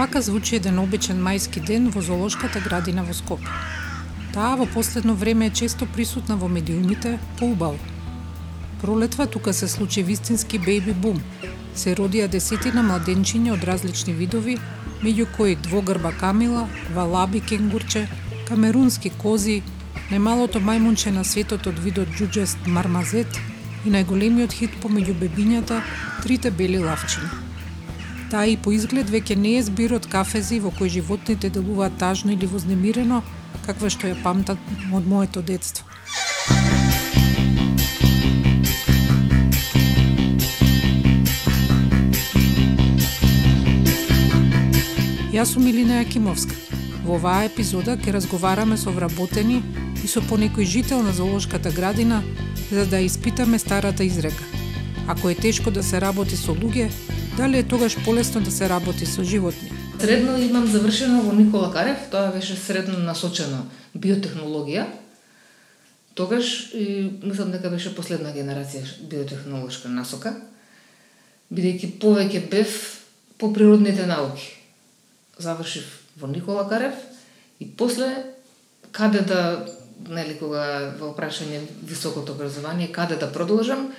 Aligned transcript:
Вака 0.00 0.22
звучи 0.22 0.56
еден 0.56 0.78
обичен 0.80 1.18
мајски 1.20 1.60
ден 1.60 1.90
во 1.92 2.00
зоолошката 2.00 2.60
градина 2.64 3.02
во 3.04 3.12
Скопје. 3.16 3.50
Таа 4.32 4.54
во 4.56 4.66
последно 4.74 5.12
време 5.22 5.48
е 5.50 5.52
често 5.58 5.88
присутна 5.96 6.38
во 6.40 6.48
медиумите, 6.48 7.18
поубаво. 7.40 7.76
Пролетва 8.80 9.26
тука 9.26 9.52
се 9.52 9.68
случи 9.68 10.02
вистински 10.02 10.58
бейби 10.58 10.94
бум. 11.02 11.20
Се 11.74 11.92
родија 11.98 12.30
десетина 12.36 12.80
младенчиња 12.86 13.52
од 13.58 13.66
различни 13.72 14.14
видови, 14.22 14.56
меѓу 15.02 15.28
кои 15.36 15.58
двогрба 15.68 16.14
камила, 16.22 16.64
валаби 16.96 17.44
кенгурче, 17.52 18.06
камерунски 18.48 19.12
кози, 19.20 19.58
најмалото 20.08 20.64
мајмунче 20.64 21.12
на 21.12 21.28
светот 21.28 21.68
од 21.74 21.84
видот 21.84 22.16
джуджест 22.16 22.72
мармазет 22.78 23.36
и 23.84 23.92
најголемиот 23.92 24.56
хит 24.62 24.80
помеѓу 24.80 25.20
бебињата, 25.26 25.84
трите 26.24 26.50
бели 26.50 26.80
лавчиња. 26.88 27.49
Таа 28.30 28.46
и 28.46 28.54
по 28.56 28.70
изглед 28.70 29.08
веќе 29.10 29.34
не 29.34 29.56
е 29.58 29.62
збирот 29.66 30.04
кафези 30.06 30.60
во 30.62 30.70
кој 30.70 30.86
животните 30.96 31.48
делуваат 31.50 31.96
тажно 31.98 32.30
или 32.30 32.46
вознемирено, 32.46 33.24
каква 33.66 33.90
што 33.90 34.06
ја 34.06 34.22
памтат 34.22 34.58
од 34.94 35.08
моето 35.10 35.42
детство. 35.42 35.82
Јас 45.34 45.56
сум 45.56 45.66
Илина 45.66 45.98
Јакимовска. 45.98 46.54
Во 47.02 47.18
оваа 47.18 47.50
епизода 47.50 47.98
ќе 47.98 48.14
разговараме 48.14 48.78
со 48.78 48.94
вработени 48.94 49.58
и 50.04 50.06
со 50.06 50.22
понекој 50.22 50.70
жител 50.70 51.02
на 51.02 51.10
зоолошката 51.10 51.74
градина 51.74 52.22
за 52.70 52.86
да 52.86 53.02
испитаме 53.02 53.58
старата 53.58 54.04
изрека. 54.04 54.44
Ако 55.08 55.30
е 55.30 55.34
тешко 55.34 55.70
да 55.70 55.82
се 55.82 56.00
работи 56.00 56.36
со 56.36 56.54
луѓе, 56.54 56.90
Дали 57.36 57.58
е 57.58 57.68
тогаш 57.68 58.04
полесно 58.04 58.40
да 58.40 58.50
се 58.50 58.68
работи 58.68 59.06
со 59.06 59.24
животни? 59.24 59.72
Средно 60.00 60.38
имам 60.38 60.66
завршено 60.66 61.22
во 61.22 61.32
Никола 61.32 61.72
Карев, 61.72 62.10
тоа 62.10 62.32
беше 62.32 62.56
средно 62.56 62.98
насочено 62.98 63.66
биотехнологија. 63.94 64.86
Тогаш 66.14 66.70
и 66.74 67.10
мислам 67.22 67.52
дека 67.52 67.70
беше 67.70 67.94
последна 67.94 68.32
генерација 68.34 68.82
биотехнолошка 69.10 69.88
насока, 69.88 70.34
бидејќи 71.52 71.98
повеќе 72.02 72.48
бев 72.50 72.74
по 73.38 73.52
природните 73.52 74.06
науки. 74.06 74.50
Завршив 75.38 75.86
во 76.16 76.26
Никола 76.26 76.68
Карев 76.68 76.94
и 77.60 77.68
после 77.68 78.10
каде 78.92 79.20
да 79.20 79.66
нели 80.08 80.38
кога 80.38 80.94
во 80.98 81.12
прашање 81.14 81.60
високото 81.82 82.32
образование 82.32 82.92
каде 82.92 83.16
да 83.16 83.32
продолжам, 83.32 83.92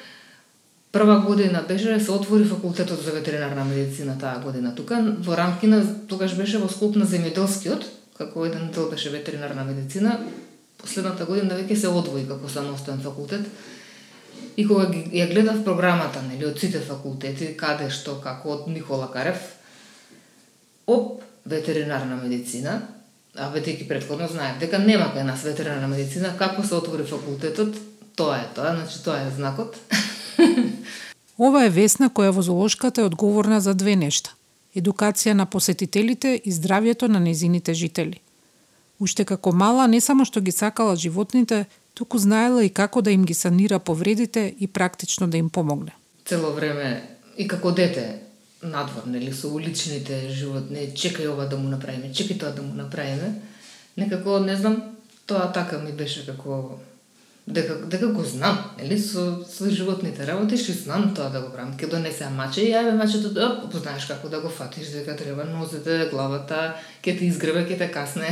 Прва 0.91 1.19
година 1.19 1.65
беше 1.67 1.93
да 1.93 1.99
се 1.99 2.11
отвори 2.11 2.45
факултетот 2.45 3.03
за 3.03 3.11
ветеринарна 3.11 3.65
медицина 3.65 4.17
таа 4.19 4.39
година. 4.43 4.75
Тука 4.75 5.15
во 5.19 5.37
рамки 5.37 5.67
на 5.67 6.07
тогаш 6.07 6.35
беше 6.35 6.59
во 6.59 6.67
склоп 6.67 6.95
на 6.99 7.07
земјоделскиот, 7.07 7.85
како 8.17 8.45
еден 8.45 8.71
дел 8.75 8.89
беше 8.91 9.09
ветеринарна 9.09 9.63
медицина. 9.63 10.19
Последната 10.77 11.25
година 11.25 11.55
веќе 11.55 11.75
се 11.79 11.87
одвои 11.87 12.27
како 12.27 12.49
самостоен 12.49 12.99
факултет. 12.99 13.47
И 14.57 14.67
кога 14.67 14.89
ја 14.91 15.29
гледав 15.31 15.63
програмата, 15.63 16.19
нели, 16.27 16.45
од 16.45 16.59
сите 16.59 16.83
факултети, 16.83 17.53
каде, 17.55 17.87
што, 17.89 18.19
како, 18.19 18.57
од 18.57 18.67
Никола 18.67 19.07
Карев, 19.13 19.39
оп, 20.87 21.21
ветеринарна 21.45 22.19
медицина, 22.19 22.81
а 23.39 23.47
ветејќи 23.53 23.87
предходно 23.87 24.27
знаев 24.27 24.59
дека 24.59 24.77
нема 24.77 25.07
кај 25.15 25.23
нас 25.23 25.47
ветеринарна 25.47 25.87
медицина, 25.87 26.35
како 26.37 26.67
се 26.67 26.75
отвори 26.75 27.07
факултетот, 27.07 27.79
тоа 28.19 28.43
е 28.43 28.47
тоа, 28.55 28.75
значи 28.75 28.99
тоа 29.03 29.23
е 29.23 29.31
знакот. 29.39 29.79
Ова 31.37 31.65
е 31.65 31.69
весна 31.69 32.09
која 32.09 32.31
во 32.31 32.41
Золошката 32.41 33.01
е 33.01 33.09
одговорна 33.09 33.61
за 33.61 33.73
две 33.73 33.95
нешта– 33.95 34.35
едукација 34.75 35.33
на 35.33 35.45
посетителите 35.45 36.35
и 36.45 36.51
здравјето 36.51 37.07
на 37.07 37.19
незините 37.19 37.73
жители. 37.73 38.21
Уште 38.99 39.25
како 39.25 39.51
мала 39.51 39.87
не 39.87 40.01
само 40.01 40.25
што 40.25 40.41
ги 40.41 40.51
сакала 40.51 40.95
животните, 40.95 41.65
туку 41.93 42.17
знаела 42.17 42.63
и 42.63 42.69
како 42.69 43.01
да 43.01 43.11
им 43.11 43.25
ги 43.25 43.33
санира 43.33 43.79
повредите 43.79 44.53
и 44.59 44.67
практично 44.67 45.27
да 45.27 45.37
им 45.37 45.49
помогне. 45.49 45.95
Цело 46.25 46.53
време 46.53 47.17
и 47.37 47.47
како 47.47 47.71
дете 47.71 48.21
надвор, 48.63 49.07
нели, 49.07 49.33
со 49.33 49.49
уличните 49.49 50.29
животни, 50.29 50.91
чекај 50.93 51.31
ова 51.33 51.47
да 51.49 51.57
му 51.57 51.69
направиме, 51.69 52.13
чекај 52.13 52.39
тоа 52.39 52.53
да 52.53 52.61
му 52.61 52.73
направиме. 52.77 53.41
Некако, 53.97 54.39
не 54.39 54.55
знам, 54.55 54.77
тоа 55.25 55.51
така 55.51 55.79
ми 55.79 55.91
беше 55.91 56.25
како 56.25 56.77
дека 57.47 57.75
дека 57.89 58.07
го 58.07 58.23
знам, 58.23 58.57
нели, 58.77 58.99
со 58.99 59.43
со 59.45 59.69
животните 59.69 60.27
работиш 60.27 60.69
и 60.69 60.73
знам 60.73 61.13
тоа 61.15 61.29
да 61.29 61.41
го 61.41 61.49
правам. 61.49 61.77
Ке 61.77 61.87
донесе 61.87 62.29
маче 62.29 62.61
и 62.61 62.71
јаве 62.71 62.93
мачето, 62.97 63.33
да, 63.33 63.69
познаеш 63.71 64.05
како 64.05 64.29
да 64.29 64.41
го 64.41 64.49
фатиш, 64.49 64.91
дека 64.93 65.15
треба 65.17 65.45
нозете, 65.45 66.09
главата, 66.11 66.75
ке 67.01 67.17
те 67.17 67.25
изгребе, 67.25 67.65
ке 67.67 67.77
те 67.77 67.91
касне. 67.91 68.29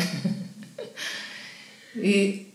и 1.96 2.46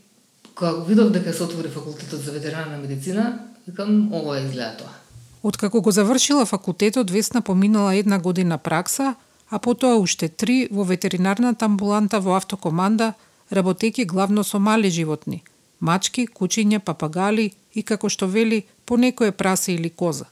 кога 0.54 0.72
го 0.74 0.84
видов 0.84 1.10
дека 1.10 1.32
се 1.32 1.42
отвори 1.42 1.68
факултетот 1.68 2.20
за 2.20 2.32
ветеринарна 2.32 2.78
медицина, 2.78 3.38
викам, 3.66 4.12
ова 4.12 4.38
изгледа 4.40 4.76
тоа. 4.78 4.94
Откако 5.42 5.82
го 5.82 5.90
завршила 5.90 6.46
факултетот, 6.46 7.10
Весна 7.10 7.42
поминала 7.42 7.94
една 7.96 8.18
година 8.18 8.58
пракса, 8.58 9.14
а 9.50 9.58
потоа 9.58 9.98
уште 9.98 10.28
три 10.28 10.68
во 10.70 10.84
ветеринарната 10.84 11.64
амбуланта 11.64 12.20
во 12.20 12.36
автокоманда, 12.36 13.12
работејќи 13.52 14.06
главно 14.06 14.44
со 14.44 14.58
мали 14.58 14.88
животни– 14.90 15.42
мачки, 15.84 16.26
кучиња, 16.26 16.80
папагали 16.80 17.50
и, 17.74 17.82
како 17.82 18.08
што 18.08 18.26
вели, 18.26 18.64
по 18.84 18.96
некое 18.96 19.32
прасе 19.32 19.74
или 19.74 19.90
коза. 19.90 20.26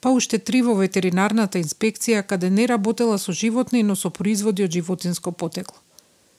Па 0.00 0.12
уште 0.12 0.38
три 0.38 0.60
во 0.64 0.74
ветеринарната 0.76 1.60
инспекција, 1.60 2.22
каде 2.28 2.50
не 2.50 2.66
работела 2.68 3.16
со 3.18 3.32
животни, 3.32 3.82
но 3.82 3.96
со 3.96 4.10
производи 4.10 4.64
од 4.64 4.72
животинско 4.72 5.32
потекло. 5.32 5.80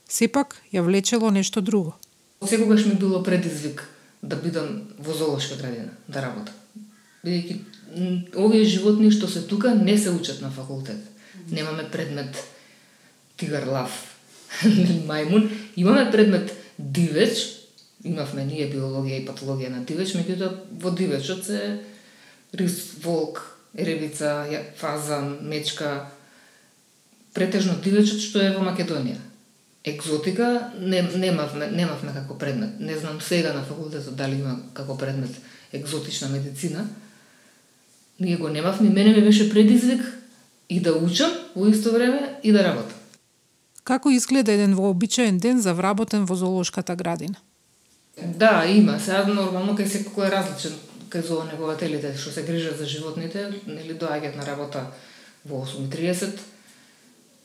Сепак, 0.07 0.55
ја 0.73 0.85
влечело 0.85 1.31
нешто 1.33 1.61
друго. 1.61 1.95
Секогаш 2.45 2.85
ми 2.85 2.93
било 2.93 3.23
предизвик 3.23 3.87
да 4.21 4.35
бидам 4.35 4.83
во 4.99 5.13
зоолошка 5.13 5.57
градина, 5.57 5.89
да 6.07 6.21
работам. 6.21 6.53
Бидејќи 7.25 8.35
овие 8.37 8.65
животни 8.69 9.09
што 9.11 9.27
се 9.27 9.41
тука 9.49 9.73
не 9.73 9.97
се 9.97 10.13
учат 10.13 10.41
на 10.41 10.51
факултет. 10.51 11.01
Немаме 11.49 11.89
предмет 11.91 12.37
тигар 13.37 13.65
лав, 13.67 13.91
мајмун, 15.09 15.49
имаме 15.75 16.11
предмет 16.11 16.53
дивеч, 16.77 17.64
имавме 18.05 18.45
ние 18.45 18.69
биологија 18.69 19.19
и 19.19 19.25
патологија 19.27 19.71
на 19.73 19.83
дивеч, 19.85 20.13
меѓутоа 20.15 20.51
во 20.81 20.91
дивечот 20.95 21.45
се 21.45 21.59
рис, 22.53 22.95
волк, 23.03 23.41
ребица, 23.77 24.45
фазан, 24.77 25.37
мечка, 25.41 26.05
претежно 27.33 27.75
дивечот 27.83 28.21
што 28.21 28.43
е 28.43 28.53
во 28.55 28.63
Македонија. 28.65 29.17
Екзотика 29.85 30.71
не, 30.79 31.01
немавме, 31.01 31.67
немавме 31.69 32.13
како 32.13 32.37
предмет. 32.41 32.79
Не 32.79 32.97
знам 32.97 33.19
сега 33.21 33.53
на 33.53 33.63
факултетот 33.63 34.15
дали 34.15 34.39
има 34.39 34.57
како 34.73 34.97
предмет 34.97 35.35
екзотична 35.73 36.29
медицина. 36.29 36.87
Ние 38.19 38.37
го 38.37 38.49
немавме, 38.49 38.89
мене 38.89 39.13
ми 39.13 39.21
беше 39.21 39.49
предизвик 39.49 40.01
и 40.69 40.79
да 40.81 40.93
учам 40.93 41.31
во 41.55 41.67
исто 41.69 41.91
време 41.93 42.39
и 42.43 42.51
да 42.51 42.63
работам. 42.63 42.97
Како 43.83 44.09
изгледа 44.09 44.51
еден 44.51 44.73
вообичаен 44.75 45.37
ден 45.37 45.61
за 45.61 45.73
вработен 45.73 46.25
во 46.25 46.35
зоолошката 46.35 46.95
градина? 46.95 47.35
Да, 48.23 48.63
има. 48.67 48.99
Сега 48.99 49.25
нормално 49.27 49.75
кај 49.75 49.89
секој 49.91 50.27
е 50.27 50.31
различен 50.31 50.75
кај 51.11 51.27
зоонегователите 51.27 52.13
што 52.17 52.31
се 52.31 52.43
грижат 52.47 52.77
за 52.79 52.87
животните, 52.87 53.47
нели 53.67 53.95
доаѓаат 53.95 54.35
на 54.35 54.45
работа 54.47 54.87
во 55.45 55.65
8:30. 55.65 56.39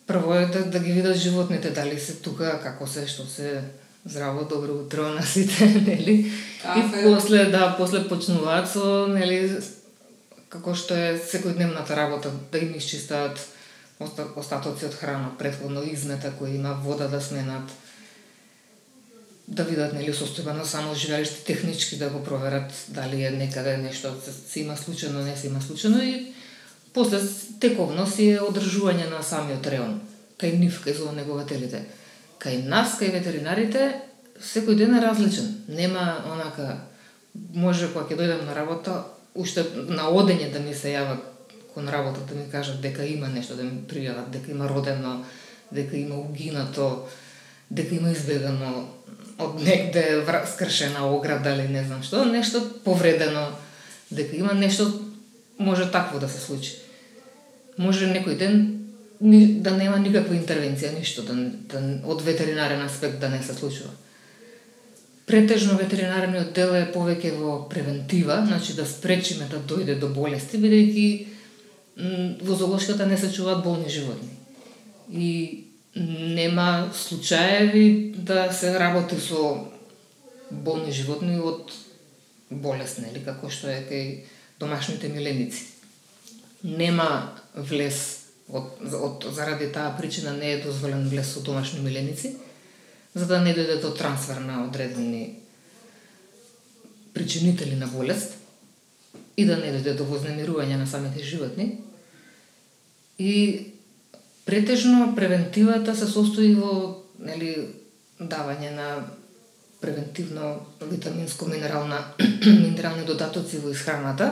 Прво 0.07 0.33
е 0.35 0.45
да, 0.45 0.63
да 0.65 0.79
ги 0.79 0.91
видат 0.91 1.17
животните 1.17 1.71
дали 1.71 1.99
се 1.99 2.13
тука, 2.13 2.59
како 2.63 2.87
се, 2.87 3.07
што 3.07 3.27
се 3.27 3.61
здраво, 4.05 4.45
добро 4.45 4.73
утро 4.73 5.09
на 5.09 5.23
сите, 5.23 5.65
нели? 5.87 6.31
Кафе. 6.63 6.99
И 6.99 7.03
после 7.03 7.45
да, 7.45 7.75
после 7.77 8.07
почнуваат 8.07 8.67
со, 8.71 9.07
нели, 9.07 9.61
како 10.49 10.75
што 10.75 10.95
е 10.97 11.19
секојдневната 11.19 11.95
работа, 11.95 12.31
да 12.51 12.59
им 12.59 12.73
исчистаат 12.75 13.39
остатоци 14.35 14.87
од 14.89 14.95
храна, 14.97 15.35
предходно 15.37 15.83
измета 15.85 16.33
кој 16.39 16.55
има 16.57 16.73
вода 16.83 17.07
да 17.07 17.21
сменат 17.21 17.69
да 19.51 19.63
видат 19.67 19.93
нели 19.93 20.13
состојба 20.15 20.53
на 20.55 20.65
само 20.65 20.95
живеалиште 20.95 21.43
технички 21.43 21.97
да 21.99 22.09
го 22.09 22.23
проверат 22.23 22.71
дали 22.87 23.23
е 23.23 23.31
некаде 23.31 23.77
нешто 23.77 24.13
се 24.23 24.59
има 24.59 24.77
случајно, 24.79 25.25
не 25.25 25.35
се 25.35 25.47
има 25.47 25.59
случајно 25.59 26.03
и 26.03 26.33
после 26.93 27.19
тековно 27.59 28.07
си 28.07 28.29
е 28.31 28.39
одржување 28.39 29.09
на 29.11 29.19
самиот 29.23 29.67
реон 29.67 29.99
кај 30.41 30.57
нив, 30.57 30.81
кај 30.85 30.97
зоонегователите. 30.97 31.83
Кај 32.41 32.63
нас, 32.65 32.95
кај 32.99 33.11
ветеринарите, 33.13 33.91
секој 34.41 34.77
ден 34.79 34.95
е 34.97 35.01
различен. 35.03 35.51
Нема 35.69 36.23
онака, 36.31 36.79
може 37.53 37.91
кога 37.93 38.07
ќе 38.09 38.17
дојдам 38.17 38.47
на 38.47 38.55
работа, 38.57 39.03
уште 39.35 39.63
на 39.89 40.09
одење 40.09 40.49
да 40.53 40.59
ми 40.59 40.73
се 40.73 40.95
јават 40.95 41.27
кон 41.73 41.87
работа 41.87 42.19
да 42.27 42.35
ми 42.35 42.49
кажат 42.51 42.81
дека 42.81 43.05
има 43.05 43.29
нешто 43.29 43.55
да 43.55 43.63
ми 43.63 43.83
пријават, 43.87 44.31
дека 44.31 44.51
има 44.51 44.69
родено, 44.69 45.23
дека 45.71 45.97
има 45.97 46.15
угинато, 46.15 47.07
дека 47.71 47.95
има 47.95 48.11
избегано 48.11 48.87
од 49.37 49.61
негде 49.63 50.23
скршена 50.53 51.05
ограда 51.15 51.55
или 51.55 51.67
не 51.67 51.83
знам 51.83 52.03
што, 52.03 52.25
нешто 52.25 52.61
повредено, 52.83 53.47
дека 54.11 54.35
има 54.35 54.53
нешто 54.53 54.91
може 55.59 55.91
такво 55.91 56.19
да 56.19 56.29
се 56.29 56.39
случи. 56.39 56.77
Може 57.77 58.11
некој 58.11 58.37
ден 58.37 58.81
ни, 59.21 59.61
да 59.61 59.71
нема 59.77 59.99
никаква 59.99 60.35
интервенција, 60.35 60.93
ништо, 60.97 61.23
да, 61.23 61.35
да, 61.71 61.81
од 62.05 62.21
ветеринарен 62.25 62.81
аспект 62.81 63.19
да 63.19 63.29
не 63.29 63.43
се 63.43 63.53
случува. 63.53 63.89
Претежно 65.25 65.77
ветеринариот 65.77 66.53
дел 66.53 66.73
е 66.75 66.89
повеќе 66.91 67.37
во 67.37 67.69
превентива, 67.69 68.41
значи 68.47 68.73
да 68.73 68.85
спречиме 68.85 69.47
да 69.51 69.61
дојде 69.61 69.99
до 69.99 70.09
болести, 70.09 70.57
бидејќи 70.57 71.27
во 72.41 72.55
зоолошката 72.55 73.05
не 73.05 73.17
се 73.17 73.31
чуваат 73.31 73.63
болни 73.63 73.89
животни. 73.89 74.29
И 75.13 75.70
нема 75.95 76.89
случаеви 76.93 78.13
да 78.17 78.51
се 78.53 78.79
работи 78.79 79.19
со 79.19 79.67
болни 80.51 80.91
животни 80.91 81.39
од 81.39 81.71
болест, 82.51 82.99
нели, 82.99 83.23
како 83.23 83.49
што 83.51 83.67
е 83.71 83.83
кај 83.87 84.07
домашните 84.59 85.09
миленици. 85.11 85.67
Нема 86.63 87.35
влез 87.55 88.21
од, 88.51 88.79
од 88.79 89.27
заради 89.35 89.71
таа 89.71 89.95
причина 89.97 90.33
не 90.35 90.53
е 90.53 90.63
дозволен 90.63 91.07
влез 91.09 91.33
со 91.33 91.43
домашни 91.43 91.79
миленици, 91.79 92.35
за 93.13 93.27
да 93.27 93.41
не 93.41 93.55
дојде 93.55 93.81
до 93.81 93.91
трансфер 93.95 94.39
на 94.43 94.63
одредени 94.65 95.39
причинители 97.13 97.75
на 97.75 97.87
болест 97.87 98.37
и 99.35 99.45
да 99.45 99.57
не 99.57 99.71
дојде 99.75 99.95
до 99.95 100.07
вознемирување 100.07 100.79
на 100.79 100.87
самите 100.87 101.23
животни. 101.23 101.79
И 103.19 103.70
претежно 104.51 105.15
превентивата 105.15 105.93
се 105.95 106.05
состои 106.11 106.49
во 106.59 106.71
нели 107.23 107.53
давање 108.19 108.73
на 108.75 108.87
превентивно 109.79 110.49
витаминско 110.81 111.47
минерална 111.47 112.01
минерални 112.65 113.05
додатоци 113.07 113.61
во 113.63 113.71
исхраната, 113.71 114.27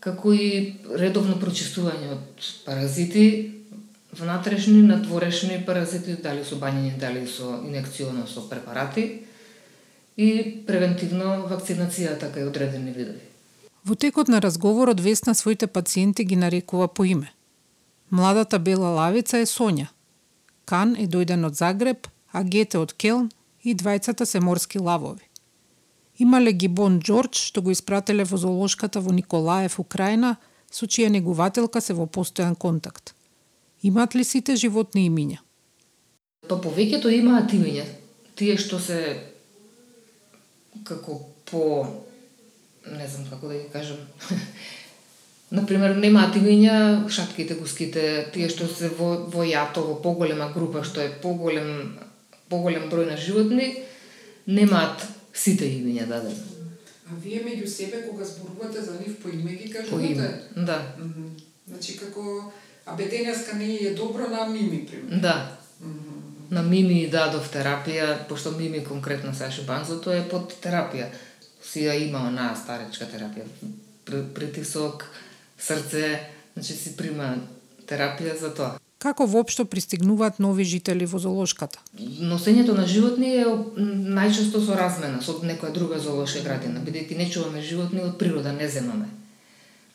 како 0.00 0.32
и 0.32 0.80
редовно 0.96 1.36
прочистување 1.36 2.08
од 2.16 2.48
паразити, 2.64 3.26
внатрешни, 4.16 4.80
надворешни 4.88 5.60
паразити, 5.68 6.16
дали 6.24 6.48
со 6.48 6.56
бањење, 6.56 6.96
дали 6.96 7.28
со 7.28 7.60
инекциона, 7.68 8.24
со 8.24 8.48
препарати 8.48 9.06
и 10.16 10.28
превентивно 10.64 11.42
вакцинацијата 11.52 12.32
кај 12.32 12.48
одредени 12.48 12.96
видови. 12.96 13.28
Во 13.84 13.94
текот 13.94 14.32
на 14.32 14.40
разговорот 14.40 15.04
Весна 15.04 15.34
своите 15.34 15.66
пациенти 15.66 16.24
ги 16.24 16.36
нарекува 16.36 16.88
по 16.88 17.04
име. 17.04 17.35
Младата 18.10 18.58
бела 18.58 18.88
лавица 18.94 19.38
е 19.38 19.46
Сонја. 19.46 19.88
Кан 20.64 20.94
е 20.96 21.06
дојден 21.06 21.46
од 21.46 21.56
Загреб, 21.58 22.06
а 22.32 22.42
Гете 22.42 22.78
од 22.78 22.92
Келн 22.94 23.30
и 23.62 23.74
двајцата 23.74 24.24
се 24.24 24.40
морски 24.40 24.78
лавови. 24.78 25.26
Имале 26.18 26.52
ги 26.52 26.68
Бон 26.68 27.00
Джордж, 27.00 27.38
што 27.50 27.62
го 27.62 27.70
испрателе 27.70 28.24
во 28.24 28.38
зоолошката 28.38 29.00
во 29.00 29.12
Николаев, 29.12 29.78
Украина, 29.78 30.36
со 30.70 30.86
чија 30.86 31.10
негувателка 31.10 31.80
се 31.80 31.94
во 31.94 32.06
постојан 32.06 32.54
контакт. 32.54 33.14
Имаат 33.82 34.14
ли 34.14 34.24
сите 34.24 34.56
животни 34.56 35.06
имиња? 35.10 35.42
Па 36.48 36.56
повеќето 36.62 37.10
имаат 37.10 37.52
имиња. 37.52 37.84
Тие 38.38 38.56
што 38.56 38.78
се 38.80 39.00
како 40.84 41.20
по 41.50 41.62
не 42.86 43.08
знам 43.08 43.26
како 43.30 43.48
да 43.48 43.54
ги 43.54 43.68
кажам. 43.72 43.98
Например, 45.50 45.94
немаат 45.94 46.34
имиња 46.36 47.08
шатките, 47.08 47.54
гуските, 47.54 48.26
тие 48.34 48.48
што 48.50 48.66
се 48.66 48.88
во, 48.88 49.28
во 49.30 49.44
јато, 49.46 49.84
во 49.86 49.94
поголема 50.02 50.50
група, 50.54 50.82
што 50.84 51.00
е 51.00 51.12
поголем 51.22 51.98
поголем 52.48 52.88
број 52.90 53.10
на 53.10 53.16
животни, 53.16 53.82
немаат 54.46 55.06
сите 55.34 55.66
имиња 55.66 56.06
дадени. 56.10 56.38
А 57.06 57.14
вие 57.22 57.42
меѓу 57.44 57.66
себе 57.66 58.02
кога 58.08 58.24
зборувате 58.24 58.82
за 58.82 58.98
нив 58.98 59.18
по 59.22 59.28
име 59.28 59.54
ги 59.54 59.70
кажувате? 59.70 59.90
По 59.90 60.00
име, 60.00 60.42
да. 60.56 60.78
Mm 60.98 61.14
-hmm. 61.14 61.28
Значи 61.68 61.98
како 61.98 62.52
абетенеска 62.86 63.56
не 63.56 63.74
е 63.74 63.94
добро 63.94 64.28
на 64.28 64.46
мими 64.46 64.86
пример. 64.86 65.20
Да. 65.20 65.58
Mm 65.82 65.86
-hmm. 65.86 66.26
На 66.50 66.62
мими 66.62 67.08
дадов 67.10 67.54
терапија, 67.54 68.28
пошто 68.28 68.50
мими 68.50 68.84
конкретно 68.84 69.34
Саши 69.34 69.62
Банзото 69.66 70.12
е 70.12 70.28
под 70.28 70.54
терапија. 70.62 71.06
Си 71.62 71.80
ја 71.80 72.08
има 72.08 72.18
она 72.18 72.56
старечка 72.56 73.04
терапија. 73.04 73.44
Притисок, 74.34 75.10
срце, 75.58 76.20
значи 76.54 76.74
си 76.74 76.96
прима 76.96 77.36
терапија 77.86 78.38
за 78.38 78.54
тоа. 78.54 78.72
Како 78.98 79.26
воопшто 79.28 79.66
пристигнуваат 79.68 80.38
нови 80.40 80.64
жители 80.64 81.06
во 81.06 81.18
зоолошката? 81.20 81.78
Носењето 82.00 82.72
на 82.74 82.86
животни 82.88 83.34
е 83.42 83.44
најчесто 83.76 84.62
со 84.64 84.78
размена 84.78 85.20
со 85.22 85.36
некоја 85.42 85.72
друга 85.72 86.00
зоолошка 86.00 86.40
градина, 86.46 86.80
бидејќи 86.80 87.18
не 87.18 87.28
чуваме 87.30 87.62
животни 87.62 88.00
од 88.00 88.16
природа, 88.18 88.52
не 88.56 88.68
земаме. 88.68 89.10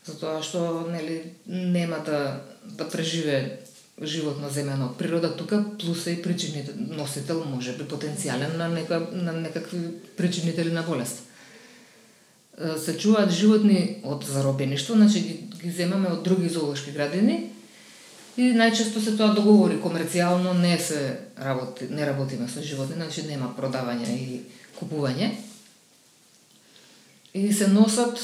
Затоа 0.05 0.41
што 0.45 0.85
нели 0.89 1.33
нема 1.45 1.99
да 2.05 2.41
да 2.77 2.87
преживе 2.89 3.59
животно 4.01 4.49
земено 4.49 4.91
од 4.91 4.97
природа 4.97 5.35
тука 5.37 5.63
плюс 5.79 6.05
и 6.07 6.21
причините 6.21 6.73
носител 6.77 7.43
може 7.45 7.73
би 7.77 7.83
потенцијален 7.83 8.57
на 8.57 8.69
нека 8.69 9.01
на 9.11 9.31
некакви 9.31 9.79
причинители 10.17 10.71
на 10.71 10.83
болест. 10.83 11.23
Се 12.85 12.97
чуваат 12.97 13.31
животни 13.31 14.01
од 14.03 14.25
заробеништво, 14.25 14.95
значи 14.95 15.19
ги, 15.19 15.35
ги 15.61 15.71
земаме 15.71 16.09
од 16.09 16.23
други 16.23 16.49
зоолошки 16.49 16.91
градини 16.91 17.51
И 18.39 18.53
најчесто 18.55 19.01
се 19.03 19.11
тоа 19.19 19.33
договори 19.35 19.75
комерцијално, 19.83 20.53
не 20.55 20.77
се 20.79 20.99
работи, 21.37 21.89
не 21.91 22.05
работиме 22.07 22.47
со 22.47 22.63
животни, 22.63 22.95
значи 22.95 23.25
нема 23.27 23.51
продавање 23.57 24.07
и 24.07 24.39
купување. 24.79 25.31
И 27.33 27.51
се 27.53 27.67
носат 27.67 28.19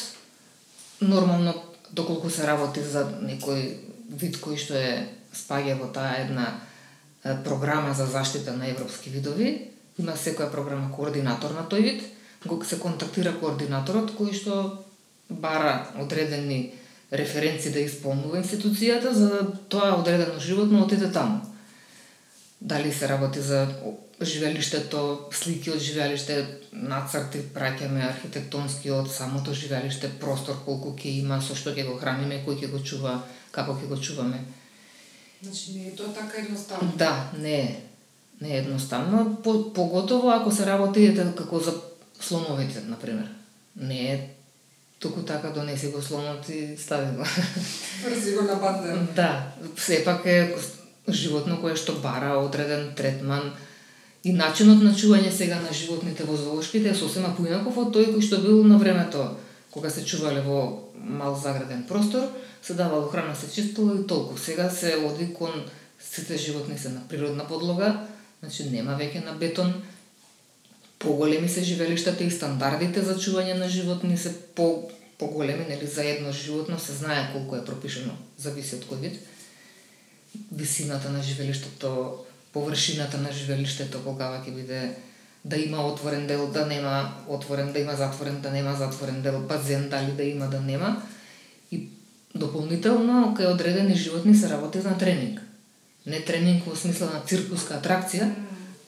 нормално 1.01 1.53
доколку 1.91 2.29
се 2.29 2.47
работи 2.47 2.81
за 2.83 3.03
некој 3.19 3.67
вид 4.09 4.39
кој 4.39 4.55
што 4.55 4.79
е 4.79 5.07
спаѓа 5.35 5.75
во 5.81 5.91
таа 5.91 6.23
една 6.23 6.47
програма 7.43 7.93
за 7.93 8.07
заштита 8.07 8.55
на 8.55 8.71
европски 8.71 9.11
видови, 9.11 9.71
има 9.99 10.15
секоја 10.15 10.47
програма 10.51 10.87
координатор 10.95 11.51
на 11.51 11.67
тој 11.67 11.83
вид, 11.83 12.03
го 12.45 12.63
се 12.63 12.79
контактира 12.79 13.35
координаторот 13.35 14.15
кој 14.15 14.31
што 14.31 14.85
бара 15.29 15.91
одредени 15.99 16.71
референци 17.11 17.71
да 17.71 17.79
исполнува 17.79 18.41
институцијата 18.41 19.11
за 19.11 19.29
да 19.29 19.41
тоа 19.69 19.95
одредено 19.99 20.39
животно 20.39 20.83
отиде 20.83 21.11
таму. 21.11 21.41
Дали 22.61 22.93
се 22.93 23.07
работи 23.07 23.41
за 23.41 23.67
живелиштето, 24.21 25.29
слики 25.31 25.71
од 25.71 25.79
живелиште, 25.79 26.39
нацрти 26.73 27.43
праќаме 27.53 28.01
архитектонски 28.07 28.91
од 28.91 29.11
самото 29.13 29.53
живелиште, 29.53 30.09
простор 30.19 30.57
колку 30.65 30.95
ќе 30.97 31.19
има, 31.21 31.37
со 31.41 31.55
што 31.55 31.71
ќе 31.75 31.85
го 31.85 31.97
храниме, 32.01 32.41
кој 32.45 32.57
ќе 32.63 32.71
го 32.71 32.81
чува, 32.81 33.19
како 33.51 33.77
ќе 33.77 33.87
го 33.87 33.97
чуваме. 34.01 34.41
Значи 35.41 35.77
не 35.77 35.87
е 35.87 35.95
тоа 35.95 36.09
така 36.17 36.41
едноставно. 36.41 36.91
Да, 36.97 37.29
не 37.37 37.59
е. 37.61 37.75
Не 38.41 38.55
е 38.55 38.57
едноставно, 38.57 39.37
по, 39.43 39.73
поготово 39.73 40.29
ако 40.29 40.51
се 40.51 40.65
работи 40.65 41.13
како 41.37 41.59
за 41.59 41.73
слоновите, 42.19 42.81
например. 42.89 43.29
Не 43.75 44.13
е 44.13 44.29
Туку 44.99 45.21
така 45.21 45.49
донеси 45.49 45.87
го 45.87 46.01
слонот 46.01 46.49
и 46.49 46.77
стави 46.77 47.17
го. 47.17 47.23
Врзи 48.03 48.35
го 48.35 48.41
на 48.41 48.55
бандер. 48.55 48.97
Да, 49.15 49.51
сепак 49.77 50.25
е 50.25 50.55
животно 51.09 51.61
кое 51.61 51.75
што 51.75 51.95
бара 52.03 52.35
одреден 52.41 52.91
третман 52.95 53.53
и 54.23 54.33
начинот 54.33 54.81
на 54.83 54.91
чување 54.91 55.31
сега 55.31 55.59
на 55.61 55.71
животните 55.71 56.25
во 56.27 56.35
зоолошките 56.35 56.91
е 56.91 56.97
сосема 56.97 57.31
поинаков 57.37 57.77
од 57.77 57.93
тој 57.95 58.11
кој 58.11 58.25
што 58.25 58.41
бил 58.43 58.63
на 58.67 58.79
времето 58.81 59.37
кога 59.71 59.89
се 59.89 60.03
чувале 60.03 60.41
во 60.41 60.89
мал 60.97 61.35
заграден 61.35 61.85
простор, 61.87 62.27
се 62.61 62.73
давало 62.73 63.07
храна, 63.07 63.35
се 63.35 63.47
чистило 63.53 63.95
и 63.95 64.07
толку. 64.07 64.37
Сега 64.37 64.69
се 64.69 64.97
оди 65.05 65.33
кон 65.33 65.51
сите 65.99 66.37
животни 66.37 66.77
се 66.77 66.89
на 66.89 67.07
природна 67.07 67.47
подлога, 67.47 68.07
значи 68.41 68.69
нема 68.69 68.97
веќе 68.97 69.23
на 69.25 69.37
бетон, 69.37 69.73
поголеми 70.99 71.49
се 71.49 71.63
живелиштата 71.63 72.23
и 72.23 72.31
стандардите 72.31 73.01
за 73.01 73.15
чување 73.15 73.53
на 73.53 73.69
животни 73.69 74.17
се 74.17 74.33
по 74.55 74.89
поголеми, 75.17 75.65
нели 75.69 75.87
за 75.87 76.05
едно 76.05 76.31
животно 76.31 76.79
се 76.79 76.93
знае 76.93 77.29
колку 77.33 77.55
е 77.55 77.65
пропишено, 77.65 78.13
зависи 78.37 78.77
од 78.77 78.85
кој 78.89 79.01
вид. 79.01 79.19
Висината 80.51 81.09
на 81.09 81.23
живелиштето, 81.23 82.25
површината 82.53 83.17
на 83.17 83.31
живелиштето 83.31 84.03
кога 84.05 84.37
ќе 84.45 84.53
биде 84.53 84.81
да 85.45 85.57
има 85.57 85.85
отворен 85.87 86.27
дел, 86.27 86.47
да 86.47 86.65
нема 86.65 87.13
отворен, 87.27 87.73
да 87.73 87.79
има 87.79 87.95
затворен, 87.95 88.41
да 88.41 88.51
нема 88.51 88.75
затворен 88.75 89.21
дел, 89.21 89.39
базен 89.39 89.89
дали 89.89 90.11
да 90.11 90.23
има, 90.23 90.47
да 90.47 90.61
нема. 90.61 91.01
И 91.71 91.89
дополнително 92.35 93.33
кај 93.37 93.53
одредени 93.53 93.95
животни 93.95 94.35
се 94.35 94.49
работи 94.49 94.77
на 94.77 94.97
тренинг. 94.97 95.41
Не 96.05 96.21
тренинг 96.21 96.65
во 96.65 96.75
смисла 96.75 97.09
на 97.13 97.21
циркуска 97.25 97.79
атракција, 97.81 98.29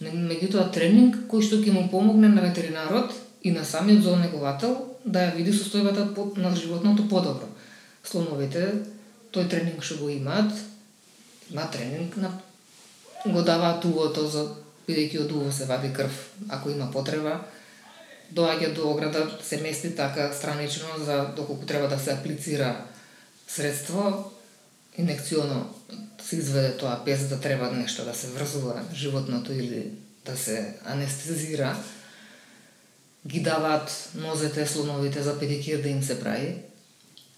меѓутоа 0.01 0.71
тренинг 0.71 1.25
кој 1.31 1.43
што 1.43 1.59
ќе 1.59 1.73
му 1.75 1.87
помогне 1.91 2.29
на 2.29 2.41
ветеринарот 2.41 3.13
и 3.43 3.51
на 3.51 3.65
самиот 3.65 4.03
зоонегувател 4.03 4.75
да 5.05 5.27
ја 5.27 5.35
види 5.35 5.51
состојбата 5.51 6.07
на 6.37 6.55
животното 6.55 7.07
подобро. 7.09 7.47
Слоновите 8.03 8.71
тој 9.33 9.49
тренинг 9.49 9.83
што 9.83 10.03
го 10.03 10.09
имаат, 10.09 10.51
има 11.51 11.67
тренинг 11.71 12.17
на 12.17 12.31
го 13.25 13.41
даваат 13.41 13.85
увото 13.85 14.27
за 14.27 14.47
бидејќи 14.87 15.25
од 15.25 15.31
уво 15.31 15.51
се 15.51 15.65
вади 15.65 15.91
крв 15.93 16.15
ако 16.49 16.69
има 16.69 16.91
потреба 16.91 17.41
доаѓа 18.31 18.73
до 18.73 18.89
ограда, 18.91 19.25
се 19.43 19.57
мести 19.61 19.95
така 19.95 20.33
странично 20.33 20.87
за 20.97 21.33
доколку 21.35 21.65
треба 21.65 21.87
да 21.87 21.99
се 21.99 22.13
аплицира 22.13 22.75
средство, 23.47 24.31
инекционо 24.97 25.73
се 26.21 26.35
изведе 26.35 26.77
тоа 26.77 26.99
без 27.05 27.27
да 27.29 27.39
треба 27.39 27.71
нешто 27.71 28.05
да 28.05 28.13
се 28.13 28.27
врзува 28.27 28.81
животното 28.93 29.53
или 29.53 29.91
да 30.25 30.37
се 30.37 30.73
анестезира, 30.85 31.75
ги 33.27 33.39
даваат 33.39 34.09
нозете, 34.15 34.67
слоновите 34.67 35.23
за 35.23 35.39
педикир 35.39 35.81
да 35.81 35.89
им 35.89 36.03
се 36.03 36.19
прави, 36.19 36.55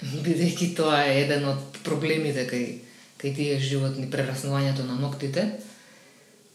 бидејќи 0.26 0.76
тоа 0.76 1.04
е 1.06 1.22
еден 1.26 1.46
од 1.46 1.82
проблемите 1.86 2.48
кај, 2.50 2.66
кај 3.22 3.36
тие 3.36 3.60
животни, 3.60 4.10
прераснувањето 4.10 4.86
на 4.88 4.96
ноктите, 4.96 5.52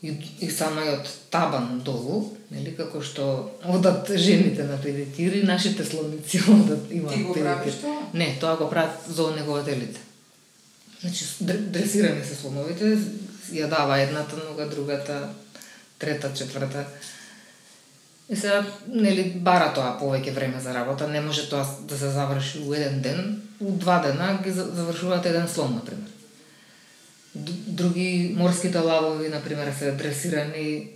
и, 0.02 0.12
и 0.40 0.50
самиот 0.50 1.08
табан 1.30 1.80
долу, 1.84 2.36
нели, 2.50 2.74
како 2.76 3.00
што 3.02 3.26
одат 3.64 4.10
жените 4.12 4.66
на 4.68 4.76
педикири, 4.82 5.42
нашите 5.42 5.84
слоници 5.84 6.42
одат 6.52 6.90
имаат 6.90 7.14
Ти 7.14 7.22
го 7.22 7.34
правиш 7.34 7.80
тоа? 7.80 8.02
Не, 8.14 8.36
тоа 8.40 8.56
го 8.56 8.70
прават 8.70 9.08
зоонегователите. 9.08 10.00
Значи, 11.06 11.24
дресирани 11.70 12.24
се 12.24 12.34
слоновите, 12.34 12.96
ја 13.54 13.68
дава 13.70 14.00
едната 14.02 14.36
нога, 14.42 14.66
другата, 14.66 15.28
трета, 15.98 16.32
четврта. 16.34 16.84
И 18.28 18.36
сега, 18.36 18.64
нели, 18.90 19.38
бара 19.38 19.68
тоа 19.74 19.92
повеќе 20.00 20.34
време 20.34 20.60
за 20.60 20.74
работа, 20.74 21.06
не 21.06 21.20
може 21.22 21.46
тоа 21.50 21.62
да 21.86 21.98
се 21.98 22.10
заврши 22.10 22.64
у 22.66 22.74
еден 22.74 23.00
ден, 23.02 23.42
у 23.60 23.70
два 23.70 24.00
дена 24.02 24.40
ги 24.42 24.50
завршуваат 24.50 25.26
еден 25.26 25.48
слон, 25.48 25.74
например. 25.78 26.10
Други 27.78 28.34
морските 28.36 28.78
лавови, 28.78 29.28
например, 29.28 29.72
се 29.78 29.92
дресирани 29.92 30.90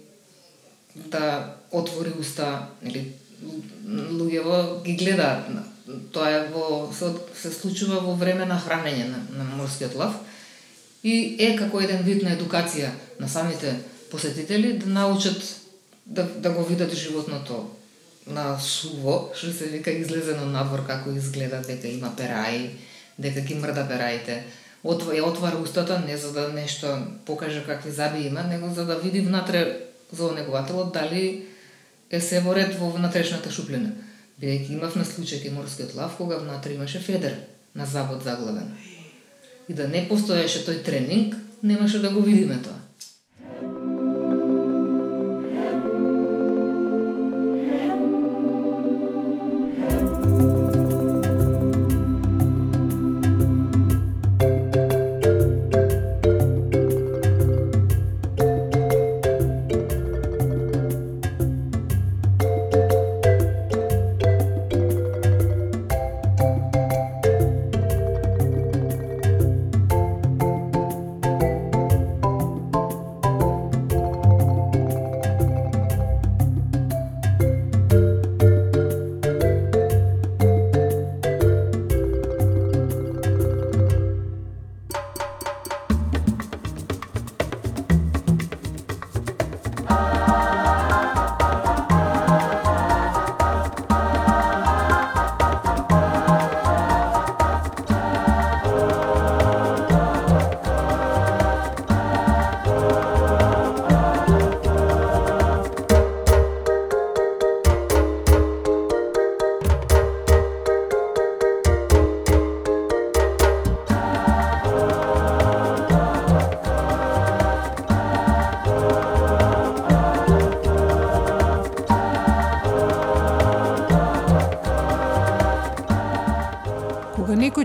да 0.97 1.55
отвори 1.71 2.11
уста, 2.19 2.67
нели, 2.83 3.13
луѓево 3.87 4.83
ги 4.83 4.97
гледаат 4.97 5.70
тоа 6.13 6.31
е 6.31 6.41
во 6.53 6.91
се, 6.93 7.13
се 7.35 7.51
случува 7.51 8.01
во 8.05 8.15
време 8.15 8.47
на 8.47 8.59
хранење 8.61 9.09
на, 9.11 9.21
на 9.39 9.45
морскиот 9.57 9.95
лав 9.95 10.19
и 11.03 11.37
е 11.41 11.55
како 11.57 11.81
еден 11.81 12.03
вид 12.05 12.23
на 12.23 12.37
едукација 12.37 12.91
на 13.21 13.29
самите 13.29 13.75
посетители 14.11 14.79
да 14.79 14.87
научат 14.87 15.43
да, 16.07 16.25
да 16.25 16.51
го 16.51 16.65
видат 16.65 16.95
животното 16.95 17.71
на 18.27 18.59
суво, 18.61 19.31
што 19.35 19.53
се 19.53 19.71
вика 19.73 19.91
излезено 19.91 20.47
надвор 20.47 20.85
како 20.87 21.11
изгледа, 21.11 21.63
дека 21.67 21.89
има 21.89 22.13
пераи, 22.17 22.71
дека 23.19 23.41
ги 23.41 23.55
мрда 23.55 23.87
пераите. 23.89 24.43
Отва, 24.85 25.15
ја 25.15 25.29
отвара 25.29 25.61
устата 25.61 25.99
не 26.07 26.17
за 26.17 26.33
да 26.33 26.49
нешто 26.53 26.87
покаже 27.27 27.65
какви 27.67 27.91
заби 27.91 28.27
има, 28.27 28.43
него 28.43 28.73
за 28.75 28.85
да 28.87 28.99
види 28.99 29.21
внатре 29.21 29.87
зоонегувателот 30.13 30.93
дали 30.93 31.47
е 32.11 32.21
се 32.21 32.41
во 32.41 32.55
ред 32.55 32.75
во 32.79 32.91
внатрешната 32.91 33.51
шуплина 33.51 33.93
бидејќи 34.41 34.77
имав 34.77 34.97
на 34.97 35.05
случај 35.05 35.43
кај 35.45 35.53
морскиот 35.55 35.95
лав 35.95 36.17
кога 36.17 36.39
внатре 36.41 36.75
имаше 36.75 36.99
федер 36.99 37.37
на 37.75 37.87
забот 37.87 38.25
заглавен. 38.25 38.73
И 39.69 39.75
да 39.75 39.89
не 39.89 40.07
постоеше 40.09 40.65
тој 40.67 40.83
тренинг, 40.85 41.37
немаше 41.63 41.99
да 41.99 42.11
го 42.11 42.21
видиме 42.21 42.57
тоа. 42.63 42.80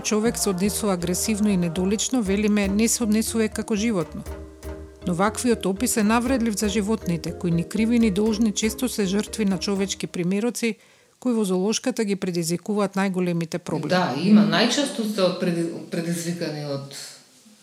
Човек 0.06 0.38
се 0.38 0.50
однесува 0.50 0.92
агресивно 0.94 1.48
и 1.50 1.56
недолично, 1.56 2.22
велиме 2.22 2.68
не 2.68 2.88
се 2.88 3.02
однесува 3.02 3.48
како 3.48 3.76
животно. 3.76 4.22
Но 5.06 5.14
ваквиот 5.14 5.66
опис 5.66 5.96
е 5.96 6.02
навредлив 6.02 6.54
за 6.54 6.68
животните, 6.68 7.32
кои 7.38 7.50
ни 7.50 7.64
криви 7.64 7.98
ни 7.98 8.10
должни 8.10 8.52
често 8.52 8.88
се 8.88 9.06
жртви 9.06 9.44
на 9.44 9.58
човечки 9.58 10.06
примероци, 10.06 10.76
кои 11.20 11.34
во 11.34 11.44
зоолошката 11.44 12.04
ги 12.04 12.16
предизвикуваат 12.16 12.94
најголемите 12.94 13.58
проблеми. 13.58 13.90
Да, 13.90 14.14
има 14.22 14.46
најчесто 14.46 15.06
се 15.10 15.22
од 15.26 15.40
предизвикани 15.90 16.66
од 16.70 16.94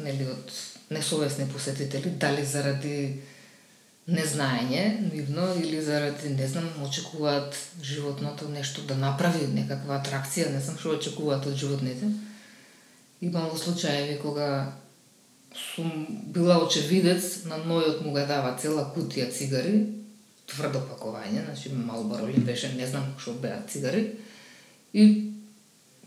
нели 0.03 0.27
од 0.27 0.51
несовесни 0.91 1.47
посетители, 1.47 2.11
дали 2.19 2.43
заради 2.43 3.21
незнаење 4.07 4.83
нивно 5.13 5.47
или 5.63 5.79
заради 5.81 6.29
не 6.35 6.47
знам 6.47 6.67
очекуваат 6.83 7.55
животното 7.83 8.49
нешто 8.49 8.83
да 8.83 8.99
направи 8.99 9.47
некаква 9.47 10.01
атракција, 10.01 10.51
не 10.51 10.59
знам 10.59 10.75
што 10.79 10.97
очекуваат 10.97 11.47
од 11.47 11.55
животните. 11.55 12.11
Имало 13.23 13.57
случаеви 13.57 14.19
кога 14.19 14.73
сум 15.55 16.07
била 16.09 16.57
очевидец, 16.59 17.45
на 17.45 17.55
нојот 17.55 18.01
му 18.03 18.11
го 18.11 18.23
дава 18.27 18.51
цела 18.59 18.83
кутија 18.91 19.29
цигари, 19.31 19.77
тврдо 20.49 20.81
пакување, 20.89 21.45
значи 21.45 21.71
Малборо 21.71 22.27
ли 22.27 22.41
беше, 22.43 22.73
не 22.75 22.87
знам 22.87 23.13
што 23.15 23.37
беа 23.39 23.61
цигари, 23.69 24.01
и 24.91 25.05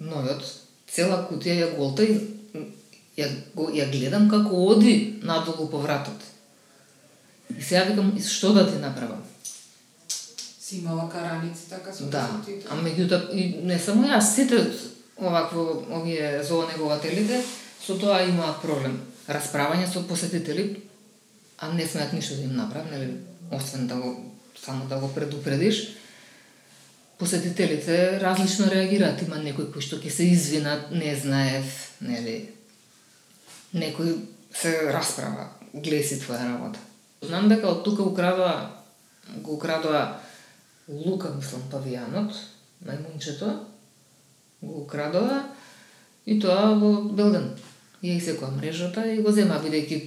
нојот 0.03 0.45
цела 0.93 1.23
кутија 1.31 1.55
ја 1.63 1.71
голта 1.79 2.05
и 2.05 2.19
ја, 3.17 3.31
ја 3.57 3.87
гледам 3.95 4.29
како 4.29 4.67
оди 4.75 5.21
надолу 5.23 5.71
по 5.71 5.81
вратот 5.81 6.21
И 7.57 7.63
сега 7.63 7.85
викам, 7.85 8.13
што 8.21 8.53
да 8.53 8.67
ти 8.67 8.79
направам? 8.83 9.23
Си 10.61 10.79
имала 10.83 11.09
караници 11.09 11.71
така 11.71 11.95
со 11.95 12.11
Да, 12.11 12.29
а 12.69 12.77
меѓутоа 12.77 13.31
и 13.33 13.63
не 13.65 13.79
само 13.79 14.05
јас, 14.05 14.35
сите 14.35 14.61
овакво 15.21 15.85
овие 15.91 16.43
зоонегователите 16.43 17.43
со 17.81 17.99
тоа 17.99 18.25
имаат 18.27 18.61
проблем. 18.63 19.01
Расправање 19.29 19.87
со 19.91 20.03
посетители, 20.07 20.83
а 21.59 21.73
не 21.73 21.87
смеат 21.87 22.13
ништо 22.13 22.37
да 22.37 22.43
им 22.43 22.57
направат, 22.57 22.91
нели, 22.91 23.17
освен 23.51 23.87
да 23.87 23.95
го 23.97 24.33
само 24.65 24.85
да 24.87 24.97
го 24.97 25.15
предупредиш. 25.15 25.97
Посетителите 27.19 28.21
различно 28.21 28.71
реагираат, 28.71 29.23
има 29.23 29.39
некои 29.41 29.71
кои 29.73 29.83
што 29.83 29.97
ќе 29.97 30.11
се 30.13 30.29
извинат, 30.29 30.91
не 30.93 31.15
знаев, 31.17 31.97
нели. 32.01 32.53
Некој 33.73 34.19
се 34.53 34.93
расправа, 34.93 35.49
глеси 35.73 36.21
твоја 36.21 36.45
работа. 36.45 36.81
Знам 37.25 37.49
дека 37.49 37.73
од 37.73 37.85
тука 37.85 38.05
украдоа 38.05 38.85
го 39.43 39.57
украдоа 39.57 40.21
Лука, 40.87 41.33
мислам, 41.35 41.65
павијанот, 41.73 42.37
мајмунчето, 42.87 43.49
го 44.63 44.83
украдоа 44.83 45.43
и 46.27 46.39
тоа 46.41 46.75
во 46.81 46.93
Белден. 47.13 47.51
Ја 48.03 48.17
исекоа 48.17 48.51
мрежата 48.51 49.07
и 49.11 49.23
го 49.23 49.33
зема, 49.33 49.61
бидејќи 49.65 50.01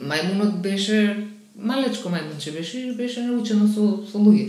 мајмунот 0.00 0.60
беше 0.62 1.28
малечко 1.54 2.10
мајмунче 2.10 2.52
беше 2.52 2.80
и 2.88 2.94
беше 2.96 3.26
научено 3.26 3.68
со, 3.68 3.84
со 4.10 4.18
луѓе. 4.18 4.48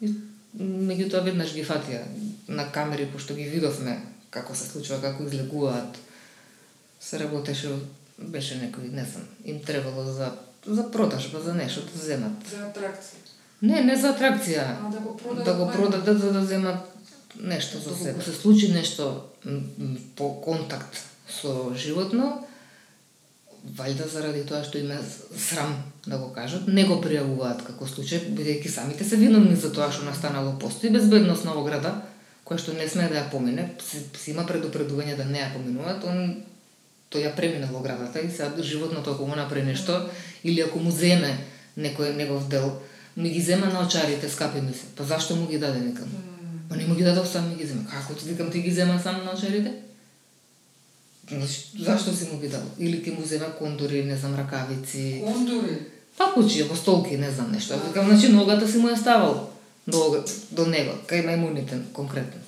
И 0.00 0.14
меѓутоа 0.58 1.24
веднаш 1.24 1.54
ги 1.54 1.64
фатија 1.66 2.02
на 2.48 2.70
камери, 2.72 3.10
пошто 3.12 3.34
ги 3.34 3.48
видовме 3.50 4.00
како 4.30 4.54
се 4.54 4.66
случува, 4.70 5.00
како 5.00 5.24
излегуваат. 5.24 6.00
Се 7.00 7.20
работеше, 7.20 7.70
беше 8.18 8.58
некој, 8.62 8.90
не 8.90 9.04
знам, 9.04 9.28
им 9.44 9.60
требало 9.60 10.04
за 10.04 10.32
за 10.66 10.90
продажба, 10.90 11.40
за 11.40 11.54
нешто 11.54 11.82
да 11.92 12.04
земат. 12.04 12.46
За 12.50 12.64
атракција. 12.68 13.20
Не, 13.62 13.82
не 13.84 13.96
за 13.96 14.14
атракција. 14.14 14.64
А 14.80 14.90
да 14.90 15.00
го 15.00 15.16
продадат. 15.16 15.44
Да 15.44 15.54
го 15.54 15.70
продадат 15.72 16.20
за 16.20 16.32
да 16.32 16.44
земат 16.44 16.88
нешто 17.40 17.78
за 17.78 17.96
себе. 17.96 18.22
Се 18.22 18.32
случи 18.32 18.72
нешто 18.72 19.22
по 20.16 20.40
контакт 20.40 20.98
со 21.28 21.72
животно, 21.76 22.46
валјда 23.64 24.08
заради 24.08 24.44
тоа 24.44 24.62
што 24.64 24.78
има 24.78 24.98
срам 25.36 25.72
да 26.06 26.18
го 26.18 26.32
кажат, 26.32 26.68
не 26.68 26.84
го 26.84 27.00
пријавуваат 27.00 27.64
како 27.64 27.88
случај, 27.88 28.28
бидејќи 28.36 28.68
самите 28.68 29.04
се 29.04 29.16
виновни 29.16 29.56
за 29.56 29.72
тоа 29.72 29.90
што 29.92 30.04
настанало. 30.04 30.58
Постои 30.60 30.92
безбедност 30.92 31.44
на 31.44 31.56
ограда, 31.56 31.94
која 32.44 32.60
што 32.60 32.76
не 32.76 32.88
смее 32.88 33.08
да 33.08 33.22
ја 33.22 33.30
помине, 33.32 33.70
си, 33.80 34.04
има 34.30 34.44
предупредување 34.44 35.16
да 35.16 35.24
не 35.24 35.40
ја 35.40 35.52
поминуваат, 35.56 36.04
он 36.04 36.44
тој 37.10 37.24
ја 37.24 37.34
преминал 37.36 37.76
оградата 37.76 38.20
и 38.20 38.30
сега 38.30 38.52
животното 38.62 39.16
ако 39.16 39.26
му 39.26 39.36
направи 39.36 39.62
нешто, 39.62 39.96
или 40.44 40.60
ако 40.60 40.78
му 40.78 40.90
земе 40.90 41.38
некој 41.78 42.14
негов 42.16 42.48
дел, 42.48 42.80
ми 43.16 43.30
ги 43.30 43.40
зема 43.40 43.66
на 43.66 43.86
очарите, 43.86 44.28
скапи 44.28 44.60
ми 44.60 44.72
се. 44.72 44.86
Па 44.96 45.04
зашто 45.04 45.36
му 45.36 45.46
ги 45.46 45.58
даде, 45.58 45.80
викам? 45.80 46.33
Па 46.74 46.80
не 46.80 46.86
му 46.86 46.94
ги 46.94 47.04
дадов 47.04 47.28
сам 47.28 47.48
ми 47.48 47.56
ги 47.56 47.66
зема. 47.66 47.82
Како 47.90 48.14
ти 48.14 48.28
викам 48.28 48.50
ти 48.50 48.60
ги 48.60 48.70
зема 48.70 49.00
сам 49.02 49.24
на 49.24 49.32
очарите? 49.32 49.72
Значи, 51.28 51.70
зашто 51.78 52.16
си 52.16 52.28
му 52.32 52.38
ги 52.38 52.48
дал? 52.48 52.62
Или 52.78 53.02
ти 53.02 53.10
му 53.10 53.24
зема 53.24 53.56
кондори, 53.58 54.04
не 54.04 54.16
знам, 54.16 54.34
ракавици. 54.34 55.22
Кондори? 55.26 55.78
Па 56.18 56.32
кучи, 56.34 56.62
во 56.62 56.76
столки, 56.76 57.16
не 57.16 57.30
знам 57.30 57.52
нешто. 57.52 57.74
Викам, 57.86 58.08
значи 58.08 58.28
ногата 58.28 58.68
си 58.68 58.78
му 58.78 58.88
ја 58.88 58.98
ставал 59.00 59.50
до, 59.86 60.24
до 60.50 60.66
него, 60.66 60.98
кај 61.06 61.22
мајмуните 61.26 61.78
конкретно. 61.92 62.42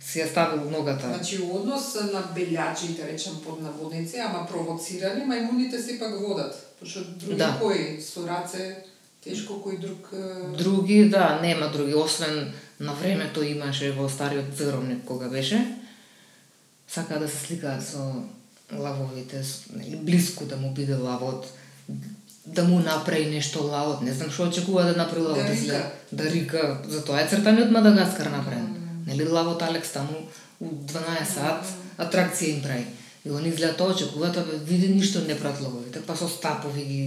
Си 0.00 0.24
ја 0.24 0.30
ставил 0.30 0.70
ногата. 0.70 1.12
Значи, 1.12 1.40
однос 1.44 1.94
на 2.12 2.24
белјачи, 2.36 2.96
да 2.96 3.06
речем 3.12 3.36
под 3.44 3.60
наводници, 3.62 4.16
ама 4.16 4.46
провоцирани, 4.48 5.28
мајмуните 5.28 5.76
сепак 5.76 6.16
водат. 6.20 6.56
Пошто 6.80 7.04
други 7.16 7.36
да. 7.36 7.56
кои 7.60 8.00
со 8.00 8.24
раце 8.24 8.84
тешко 9.24 9.60
кој 9.60 9.80
друг 9.80 10.08
Други, 10.56 11.04
да, 11.08 11.38
нема 11.42 11.68
други, 11.68 11.94
освен 11.94 12.52
на 12.80 12.94
времето 12.94 13.42
имаше 13.42 13.92
во 13.92 14.08
стариот 14.08 14.56
згромник 14.56 15.04
кога 15.04 15.28
беше. 15.28 15.76
Сака 16.88 17.18
да 17.18 17.28
се 17.28 17.36
сликаат 17.36 17.84
со 17.86 18.24
лавовите, 18.72 19.42
нели 19.76 19.96
блиску 19.96 20.44
да 20.44 20.56
му 20.56 20.70
биде 20.74 20.94
лавот, 20.94 21.46
да 22.46 22.64
му 22.64 22.78
направи 22.80 23.26
нешто 23.26 23.62
лавот, 23.66 24.02
не 24.02 24.12
знам 24.12 24.30
што 24.30 24.48
очекува 24.48 24.84
да 24.88 24.96
направи 24.96 25.26
лавот, 25.26 25.46
да 25.46 25.52
рика, 25.52 25.92
да 26.12 26.30
рика, 26.30 26.62
затоа 26.88 27.20
е 27.20 27.28
цртаниот 27.28 27.70
Мадагаскар 27.70 28.26
направен. 28.26 28.66
Mm. 28.66 29.06
Нели 29.06 29.28
лавот 29.28 29.62
Алекс 29.62 29.92
таму 29.92 30.24
у 30.60 30.66
12 30.66 31.24
сат 31.34 31.66
атракција 31.98 32.54
им 32.54 32.62
прави. 32.62 32.86
И 33.24 33.30
они 33.30 33.48
изгледа 33.48 33.76
тоа 33.76 33.92
очекуваат, 33.92 34.34
да 34.34 34.42
види 34.64 34.88
ништо 34.88 35.20
не 35.20 35.36
прат 35.38 35.60
лавовите, 35.60 36.00
па 36.06 36.16
со 36.16 36.28
стапови 36.28 36.84
ги 36.84 37.02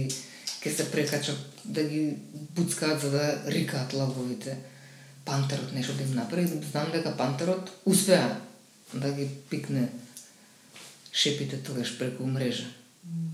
ќе 0.62 0.70
се 0.76 0.90
прекачат 0.90 1.36
да 1.64 1.82
ги 1.82 2.14
буцкаат 2.54 3.00
за 3.00 3.10
да 3.10 3.24
рикаат 3.46 3.92
лавовите. 3.92 4.56
Пантерот 5.24 5.72
нешто 5.72 5.96
да 5.96 6.02
им 6.02 6.14
направи, 6.14 6.46
да 6.46 6.66
знам 6.66 6.90
дека 6.92 7.16
пантерот 7.16 7.70
успеа 7.84 8.36
да 8.94 9.12
ги 9.12 9.28
пикне 9.50 9.88
шепите 11.12 11.62
тогаш 11.62 11.98
преку 11.98 12.26
мрежа. 12.26 12.66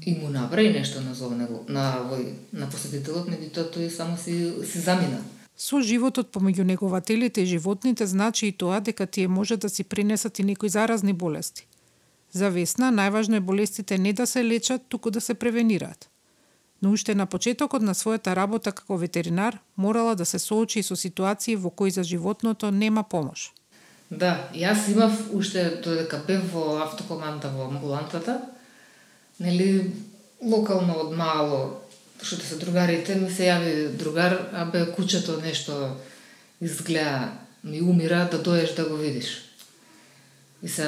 И 0.06 0.14
му 0.14 0.28
направи 0.28 0.70
нешто 0.70 1.00
на 1.00 1.14
зов 1.14 1.36
него, 1.36 1.64
на 1.68 2.00
овој 2.02 2.32
на 2.52 2.66
посетителот, 2.66 3.28
меѓутоа 3.30 3.70
тој 3.70 3.88
само 3.88 4.16
си 4.18 4.34
си 4.66 4.80
замина. 4.82 5.20
Со 5.56 5.78
животот 5.80 6.32
помеѓу 6.34 6.64
негователите 6.64 7.42
и 7.42 7.46
животните 7.46 8.06
значи 8.06 8.46
и 8.46 8.52
тоа 8.52 8.80
дека 8.80 9.06
тие 9.06 9.28
може 9.28 9.56
да 9.56 9.68
си 9.68 9.84
принесат 9.84 10.38
и 10.38 10.42
некои 10.44 10.68
заразни 10.68 11.12
болести. 11.12 11.66
За 12.32 12.50
Весна 12.50 12.90
најважно 12.90 13.36
е 13.36 13.40
болестите 13.40 13.98
не 13.98 14.12
да 14.12 14.26
се 14.26 14.44
лечат, 14.44 14.82
туку 14.88 15.10
да 15.10 15.20
се 15.20 15.34
превенираат. 15.34 16.09
Но 16.82 16.92
уште 16.92 17.14
на 17.14 17.26
почетокот 17.26 17.82
на 17.82 17.94
својата 17.94 18.34
работа 18.36 18.72
како 18.72 18.96
ветеринар, 18.96 19.58
морала 19.76 20.14
да 20.14 20.24
се 20.24 20.38
соочи 20.38 20.82
со 20.82 20.96
ситуации 20.96 21.56
во 21.56 21.70
кои 21.70 21.90
за 21.90 22.02
животното 22.02 22.70
нема 22.70 23.02
помош. 23.02 23.52
Да, 24.10 24.48
јас 24.54 24.88
имав 24.90 25.12
уште 25.32 25.80
додека 25.84 26.22
бев 26.26 26.52
во 26.52 26.80
автокоманда 26.82 27.52
во 27.54 27.68
амбулантата, 27.68 28.40
нели 29.38 29.92
локално 30.42 30.96
од 31.04 31.16
мало 31.16 31.60
што 32.22 32.44
се 32.44 32.56
другарите 32.60 33.14
ми 33.16 33.30
се 33.32 33.48
јави 33.48 33.96
другар, 33.96 34.36
а 34.52 34.64
бе 34.64 34.84
кучето 34.92 35.40
нешто 35.40 35.96
изгледа 36.60 37.32
ми 37.64 37.80
умира 37.80 38.28
да 38.30 38.42
доеш 38.42 38.74
да 38.74 38.84
го 38.88 38.96
видиш. 38.96 39.49
И 40.62 40.68
се 40.68 40.84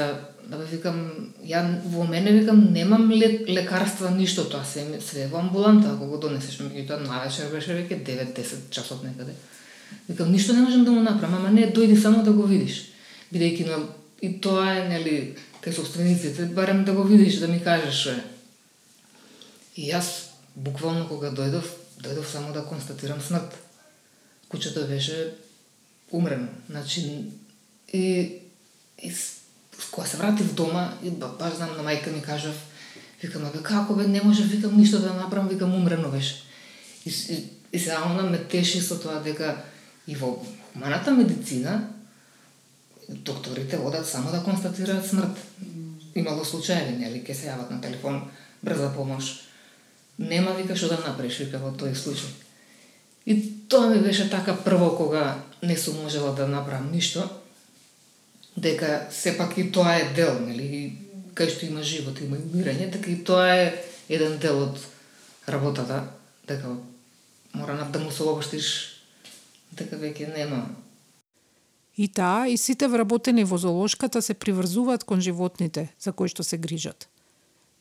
да 0.49 0.59
бе 0.59 0.65
викам 0.65 1.33
ја 1.47 1.63
во 1.85 2.05
мене 2.05 2.33
викам 2.33 2.73
немам 2.73 3.11
лек, 3.11 3.49
лекарства 3.49 4.11
ништо 4.11 4.45
тоа 4.45 4.65
се 4.65 4.85
све 5.01 5.27
во 5.27 5.39
амбуланта 5.39 5.95
ако 5.95 6.07
го 6.07 6.19
донесеш 6.19 6.61
меѓутоа 6.61 7.07
навечер 7.07 7.49
беше 7.53 7.79
веќе 7.79 8.03
9-10 8.05 8.71
часот 8.71 9.05
некаде. 9.05 9.33
Викам 10.09 10.33
ништо 10.33 10.53
не 10.53 10.63
можам 10.63 10.85
да 10.85 10.91
му 10.93 11.01
направам, 11.01 11.47
ама 11.47 11.51
не 11.51 11.73
дојди 11.73 12.01
само 12.03 12.25
да 12.25 12.33
го 12.33 12.43
видиш 12.43 12.93
бидејќи 13.33 13.67
на 13.67 13.81
и 14.23 14.37
тоа 14.41 14.69
е 14.77 14.89
нели 14.89 15.37
те 15.63 15.73
собствениците, 15.73 16.47
барем 16.55 16.85
да 16.85 16.93
го 16.93 17.03
видиш, 17.05 17.41
да 17.43 17.49
ми 17.49 17.59
кажеш 17.63 18.07
е. 18.07 18.17
И 19.77 19.89
јас 19.91 20.31
буквално 20.55 21.09
кога 21.09 21.33
дојдов, 21.35 21.67
дојдов 22.03 22.29
само 22.31 22.53
да 22.53 22.65
констатирам 22.67 23.21
смрт. 23.21 23.57
Кучето 24.49 24.87
беше 24.87 25.35
умрено. 26.13 26.49
Значи 26.71 27.25
и, 27.93 28.39
и 29.03 29.13
кога 29.90 30.07
се 30.07 30.16
вратив 30.16 30.55
дома, 30.55 30.95
и 31.03 31.11
баш 31.11 31.55
знам 31.55 31.77
на 31.77 31.83
мајка 31.83 32.12
ми 32.12 32.23
кажав, 32.23 32.55
викам, 33.23 33.42
бе, 33.53 33.62
како 33.62 33.95
бе, 33.95 34.07
не 34.07 34.23
може, 34.23 34.45
викам, 34.45 34.77
ништо 34.77 34.99
да 34.99 35.12
направам, 35.12 35.49
викам, 35.49 35.75
умрено 35.75 36.09
беше. 36.11 36.42
И, 37.07 37.11
и, 37.11 37.51
и 37.73 37.79
сега 37.79 38.03
она 38.07 38.23
ме 38.23 38.38
теши 38.38 38.81
со 38.81 38.99
тоа 39.01 39.21
дека 39.23 39.57
и 40.07 40.14
во 40.16 40.45
хуманата 40.73 41.11
медицина 41.11 41.88
докторите 43.09 43.77
одат 43.77 44.07
само 44.07 44.31
да 44.31 44.42
констатираат 44.42 45.07
смрт. 45.07 45.37
Имало 46.14 46.45
случаеви, 46.45 46.97
нели, 46.97 47.25
ке 47.25 47.35
се 47.35 47.49
јават 47.49 47.71
на 47.71 47.81
телефон, 47.81 48.29
брза 48.62 48.92
помош. 48.92 49.49
Нема 50.18 50.53
вика 50.53 50.77
што 50.77 50.92
да 50.92 51.01
направиш, 51.01 51.40
вика 51.40 51.59
во 51.59 51.73
тој 51.73 51.97
случај. 51.97 52.33
И 53.27 53.68
тоа 53.68 53.88
ми 53.88 54.03
беше 54.03 54.31
така 54.31 54.57
прво 54.57 54.97
кога 54.97 55.42
не 55.62 55.77
сум 55.77 56.03
можела 56.03 56.35
да 56.35 56.49
направам 56.49 56.92
ништо, 56.92 57.29
дека 58.57 59.07
сепак 59.11 59.59
и 59.59 59.71
тоа 59.73 59.97
е 59.97 60.12
дел, 60.17 60.38
нели, 60.47 60.99
кај 61.35 61.51
што 61.57 61.67
има 61.67 61.83
живот, 61.83 62.21
има 62.21 62.37
и 62.37 62.45
умирање, 62.45 62.91
дека 62.93 63.11
и 63.11 63.19
тоа 63.25 63.49
е 63.57 63.67
еден 64.09 64.38
дел 64.38 64.62
од 64.69 64.79
работата, 65.49 66.05
дека 66.49 66.77
мора 67.55 67.88
да 67.93 67.99
му 67.99 68.11
се 68.11 68.23
обоштиш, 68.23 68.69
дека 69.73 69.97
веќе 69.97 70.33
нема 70.37 70.67
И 71.97 72.09
таа 72.09 72.49
и 72.49 72.57
сите 72.57 72.88
вработени 72.88 73.45
во 73.45 73.59
зоолошката 73.59 74.23
се 74.23 74.35
приврзуваат 74.35 75.05
кон 75.05 75.21
животните 75.21 75.93
за 76.01 76.12
кои 76.12 76.29
што 76.29 76.43
се 76.43 76.57
грижат. 76.57 77.09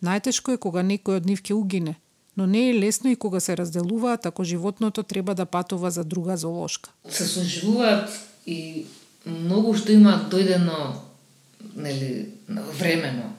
Најтешко 0.03 0.53
е 0.53 0.59
кога 0.59 0.83
некој 0.83 1.21
од 1.21 1.25
нив 1.25 1.39
ќе 1.39 1.55
угине, 1.55 1.95
но 2.35 2.47
не 2.47 2.69
е 2.69 2.73
лесно 2.75 3.11
и 3.11 3.15
кога 3.15 3.39
се 3.39 3.55
разделуваат 3.57 4.25
ако 4.25 4.43
животното 4.43 5.03
треба 5.03 5.35
да 5.35 5.45
патува 5.45 5.91
за 5.91 6.03
друга 6.03 6.37
зоолошка. 6.37 6.91
Се 7.09 7.25
соживуваат 7.27 8.09
и 8.45 8.85
многу 9.25 9.75
што 9.77 9.91
има 9.91 10.17
дојдено 10.31 10.95
нели 11.75 12.31
времено 12.79 13.31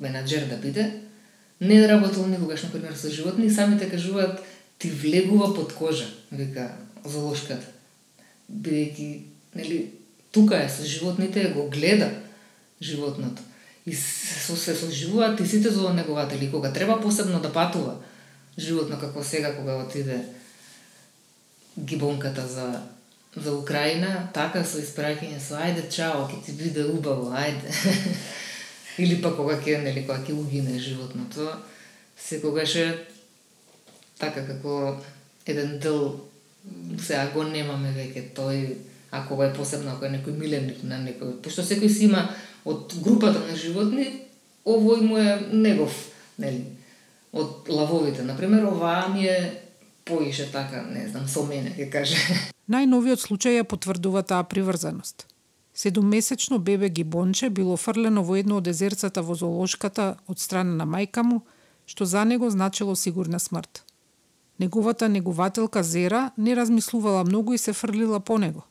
менаџер 0.00 0.48
да 0.48 0.56
биде, 0.56 0.90
не 1.60 1.76
е 1.84 1.88
работел 1.88 2.26
никогаш 2.26 2.62
на 2.62 2.70
пример 2.70 2.94
со 2.94 3.10
животни, 3.10 3.50
самите 3.50 3.90
кажуваат 3.90 4.42
ти 4.78 4.90
влегува 4.90 5.54
под 5.54 5.72
кожа, 5.72 6.06
вика 6.32 6.72
золошката. 7.04 7.66
Бидејќи 8.52 9.20
нели, 9.54 9.78
тука 10.32 10.58
е 10.64 10.68
со 10.68 10.84
животните, 10.84 11.52
го 11.54 11.68
гледа 11.70 12.10
животното. 12.82 13.42
И 13.86 13.94
се, 13.94 14.56
се 14.56 14.74
соживуваат 14.74 15.40
и 15.40 15.46
сите 15.46 15.70
зоонегователи. 15.70 16.50
Кога 16.50 16.72
треба 16.72 17.00
посебно 17.00 17.40
да 17.40 17.52
патува 17.52 17.96
животно, 18.58 18.98
како 19.00 19.24
сега 19.24 19.54
кога 19.56 19.76
отиде 19.76 20.20
гибонката 21.78 22.46
за 22.48 22.80
за 23.36 23.54
Украина, 23.54 24.28
така 24.34 24.62
со 24.64 24.78
испраќање 24.78 25.40
со 25.42 25.58
ајде 25.58 25.88
чао, 25.90 26.26
ќе 26.30 26.42
ти 26.46 26.52
биде 26.58 26.84
убаво, 26.84 27.32
ајде. 27.34 27.72
Или 29.02 29.18
па 29.22 29.34
кога 29.34 29.58
ќе 29.58 29.82
нели 29.82 30.04
кога 30.06 30.20
ќе 30.22 30.36
угине 30.38 30.78
животното, 30.78 31.48
секогаш 32.16 32.76
е 32.76 32.88
така 34.18 34.46
како 34.46 34.96
еден 35.46 35.78
дел 35.82 36.20
сега 37.02 37.26
го 37.34 37.44
немаме 37.44 37.90
веќе 37.92 38.30
тој 38.36 38.60
ако 39.14 39.42
е 39.44 39.52
посебно, 39.54 39.92
ако 39.94 40.06
е 40.06 40.14
некој 40.16 40.38
миленик 40.38 40.82
на 40.82 40.98
некој, 41.02 41.36
пошто 41.42 41.62
секој 41.62 41.90
си 41.90 42.08
има 42.08 42.24
од 42.64 42.94
групата 43.04 43.42
на 43.44 43.56
животни, 43.56 44.06
овој 44.66 45.04
му 45.04 45.18
е 45.18 45.36
негов, 45.52 45.94
нели? 46.38 46.64
Од 47.34 47.68
лавовите, 47.68 48.22
на 48.22 48.36
пример 48.36 48.64
оваа 48.70 49.08
ми 49.12 49.26
е 49.28 49.38
поише 50.04 50.50
така, 50.52 50.82
не 50.90 51.06
знам, 51.08 51.28
со 51.28 51.46
мене, 51.46 51.74
ќе 51.78 51.90
каже. 51.90 52.18
Најновиот 52.64 53.20
случај 53.20 53.58
ја 53.60 53.64
потврдува 53.68 54.22
таа 54.22 54.44
приврзаност. 54.48 55.26
Седуммесечно 55.74 56.58
бебе 56.58 56.88
гибонче 56.88 57.50
било 57.50 57.76
фрлено 57.76 58.22
во 58.22 58.36
едно 58.40 58.56
од 58.62 58.68
езерцата 58.70 59.22
во 59.22 59.34
зоолошката 59.34 60.16
од 60.26 60.38
страна 60.38 60.78
на 60.78 60.86
мајка 60.86 61.22
му, 61.22 61.42
што 61.86 62.06
за 62.06 62.24
него 62.24 62.50
значило 62.50 62.94
сигурна 62.96 63.38
смрт. 63.38 63.84
Неговата 64.58 65.08
негователка 65.08 65.82
Зера 65.82 66.30
не 66.36 66.56
размислувала 66.56 67.24
многу 67.24 67.52
и 67.52 67.58
се 67.58 67.72
фрлила 67.72 68.20
по 68.20 68.38
него. 68.38 68.62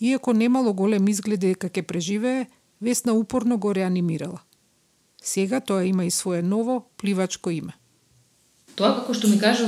Иако 0.00 0.32
немало 0.32 0.74
голем 0.74 1.08
изглед 1.08 1.40
дека 1.40 1.68
ќе 1.68 1.82
преживее, 1.82 2.46
Весна 2.80 3.12
упорно 3.12 3.58
го 3.58 3.74
реанимирала. 3.74 4.40
Сега 5.22 5.60
тоа 5.60 5.84
има 5.84 6.04
и 6.04 6.10
свое 6.10 6.42
ново 6.42 6.84
пливачко 6.96 7.50
име. 7.50 7.72
Тоа 8.74 8.92
како 9.00 9.14
што 9.14 9.28
ми 9.28 9.38
кажа 9.40 9.64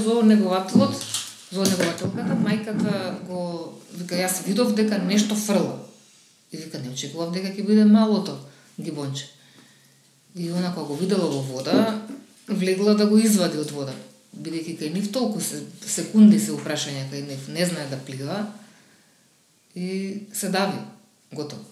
зоонегователот, 1.52 2.12
зоонегователката, 2.12 2.36
мајката 2.44 3.26
го 3.26 3.72
вика 3.94 4.16
јас 4.16 4.44
видов 4.46 4.74
дека 4.74 4.98
нешто 4.98 5.34
фрла. 5.34 5.78
И 6.52 6.56
вика 6.56 6.78
не 6.78 6.90
очекував 6.90 7.32
дека 7.32 7.48
ќе 7.48 7.66
биде 7.66 7.84
малото 7.84 8.38
гибонче. 8.78 9.28
И 10.34 10.50
она 10.50 10.74
кога 10.74 10.86
го 10.86 10.96
видела 10.96 11.26
во 11.26 11.40
вода, 11.42 12.02
влегла 12.48 12.94
да 12.94 13.06
го 13.06 13.18
извади 13.18 13.58
од 13.58 13.70
вода. 13.70 13.94
Бидејќи 14.36 14.76
кај 14.78 14.92
нив 14.94 15.10
толку 15.12 15.40
се, 15.40 15.64
секунди 15.86 16.38
се 16.38 16.52
упрашања 16.52 17.08
кај 17.10 17.26
нив, 17.28 17.48
не 17.48 17.66
знае 17.66 17.88
да 17.90 17.96
плива 17.96 18.46
и 19.74 20.22
се 20.32 20.48
дави. 20.48 20.78
Готово. 21.32 21.64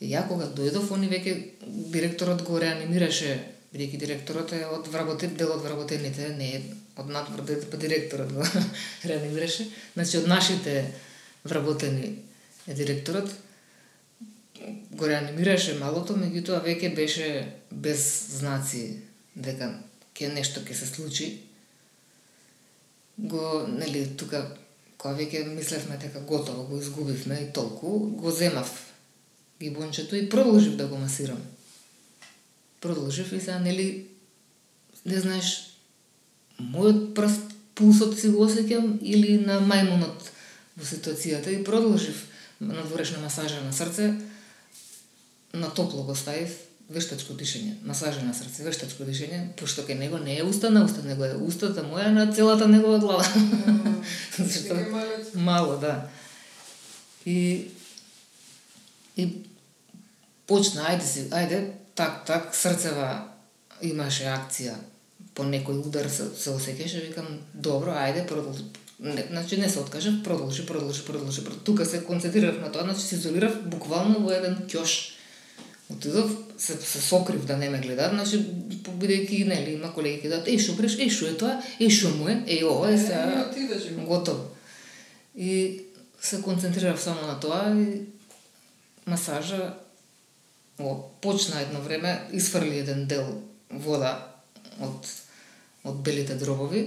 И 0.00 0.12
ја 0.12 0.26
кога 0.28 0.46
дојдов, 0.46 0.92
они 0.94 1.08
веќе 1.10 1.34
директорот 1.66 2.42
го 2.46 2.58
реанимираше, 2.58 3.57
бидејќи 3.72 4.00
директорот 4.00 4.52
е 4.52 4.62
од 4.66 4.88
вработен, 4.92 5.34
дел 5.36 5.52
од 5.52 5.64
вработените, 5.64 6.30
не 6.38 6.52
е 6.56 6.62
од 6.96 7.10
надврдете, 7.12 7.68
па 7.70 7.76
директорот 7.76 8.32
го 8.32 8.46
реанимираше. 9.10 9.68
Значи 9.94 10.18
од 10.18 10.28
нашите 10.28 10.78
вработени 11.44 12.14
е 12.66 12.74
директорот 12.74 13.30
го 14.90 15.08
реанимираше 15.08 15.76
малото, 15.78 16.16
меѓутоа 16.18 16.62
веќе 16.64 16.94
беше 16.96 17.28
без 17.70 18.04
знаци 18.38 18.82
дека 19.34 19.70
ќе 20.16 20.32
нешто 20.34 20.64
ќе 20.66 20.74
се 20.74 20.88
случи. 20.88 21.28
Го, 23.18 23.66
нели, 23.68 24.04
тука 24.18 24.44
кога 24.98 25.14
веќе 25.18 25.44
мислевме 25.46 25.98
дека 26.02 26.24
готово 26.26 26.64
го 26.70 26.78
изгубивме 26.78 27.40
и 27.44 27.52
толку, 27.52 27.98
го 28.18 28.30
земав 28.30 28.72
гибончето 29.60 30.16
и 30.16 30.28
продолжив 30.28 30.76
да 30.76 30.86
го 30.86 30.98
масирам. 30.98 31.42
Продолжив 32.80 33.32
и 33.32 33.40
сега, 33.40 33.58
нели, 33.58 34.06
не 35.04 35.20
знаеш, 35.20 35.74
мојот 36.58 37.14
прст, 37.14 37.54
пулсот 37.74 38.18
си 38.18 38.30
го 38.34 38.46
осеќам 38.46 38.98
или 39.02 39.38
на 39.38 39.60
мајмунот 39.62 40.30
во 40.78 40.86
ситуацијата 40.86 41.52
и 41.54 41.64
продолжив 41.64 42.24
надворешна 42.60 43.22
масажа 43.22 43.60
на 43.62 43.72
срце, 43.72 44.14
на 45.52 45.70
топло 45.70 46.02
го 46.02 46.14
ставив, 46.14 46.54
вештачко 46.88 47.34
дишење, 47.36 47.74
масажа 47.84 48.22
на 48.24 48.32
срце, 48.34 48.64
вештачко 48.64 49.04
дишење, 49.04 49.40
пошто 49.60 49.84
кај 49.86 49.98
него 50.00 50.18
не 50.18 50.38
е 50.38 50.44
уста 50.46 50.70
на 50.70 50.84
уста, 50.86 51.02
него 51.04 51.26
е 51.26 51.36
устата 51.36 51.84
моја 51.84 52.10
на 52.14 52.30
целата 52.32 52.68
негова 52.68 52.98
глава. 52.98 53.26
Зашто 54.38 54.78
мало, 55.34 55.76
да. 55.76 56.08
И 57.26 57.68
и 59.16 59.26
почна, 60.46 60.86
ајде 60.88 61.04
си, 61.04 61.26
ајде, 61.34 61.60
так, 61.98 62.22
так, 62.26 62.54
срцева 62.54 63.08
имаше 63.82 64.28
акција 64.30 64.76
по 65.34 65.46
некој 65.46 65.80
удар 65.86 66.06
се, 66.10 66.28
се 66.34 66.52
осеќаше, 66.54 67.08
викам, 67.08 67.26
добро, 67.54 67.94
ајде, 67.98 68.24
продолжи. 68.26 68.66
Не, 68.98 69.24
значи 69.30 69.56
не 69.58 69.68
се 69.70 69.80
откажав, 69.80 70.22
продолжи, 70.24 70.66
продолжи, 70.66 71.02
продолжи, 71.06 71.44
продолжи. 71.44 71.64
Тука 71.64 71.86
се 71.86 72.04
концентрирав 72.04 72.60
на 72.60 72.70
тоа, 72.72 72.86
значи 72.86 73.02
се 73.06 73.14
изолирав 73.14 73.58
буквално 73.70 74.22
во 74.24 74.34
еден 74.34 74.58
ќош. 74.70 74.96
Отидов, 75.90 76.30
се, 76.58 76.74
се 76.76 77.00
сокрив 77.00 77.46
да 77.46 77.56
не 77.56 77.70
ме 77.70 77.78
гледат, 77.82 78.12
значи, 78.14 78.38
бидејќи, 79.02 79.46
нели, 79.48 79.74
има 79.78 79.92
колеги 79.94 80.20
ки 80.22 80.30
да, 80.30 80.42
еј, 80.44 80.58
шо 80.60 80.76
преш, 80.78 80.98
еј, 80.98 81.10
шо 81.14 81.30
е 81.30 81.36
тоа, 81.38 81.58
еј, 81.80 81.90
шо 81.90 82.10
му 82.14 82.28
е, 82.28 82.42
еј, 82.46 82.66
ова 82.68 82.90
е 82.92 82.98
сега, 82.98 83.50
готово. 84.06 84.50
И 85.34 85.82
се 86.20 86.42
концентрирав 86.42 87.02
само 87.02 87.26
на 87.26 87.40
тоа 87.40 87.70
и 87.74 88.02
масажа 89.06 89.74
го 90.78 91.10
почна 91.20 91.60
едно 91.60 91.80
време, 91.80 92.28
изфрли 92.32 92.78
еден 92.78 93.06
дел 93.06 93.42
вода 93.70 94.12
од, 94.80 95.06
од 95.84 96.02
белите 96.06 96.38
дробови, 96.38 96.84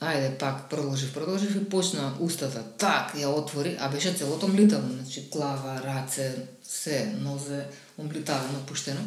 ајде 0.00 0.30
пак 0.38 0.68
продолжив, 0.70 1.12
продолжив 1.14 1.56
и 1.56 1.64
почна 1.68 2.12
устата, 2.20 2.62
так, 2.78 3.14
ја 3.18 3.28
отвори, 3.34 3.76
а 3.80 3.88
беше 3.88 4.14
целото 4.14 4.48
млитавно, 4.48 4.92
значи 4.94 5.28
глава, 5.32 5.80
раце, 5.84 6.46
се, 6.62 7.12
нозе, 7.20 7.66
омлитавено, 7.98 8.66
пуштено. 8.66 9.02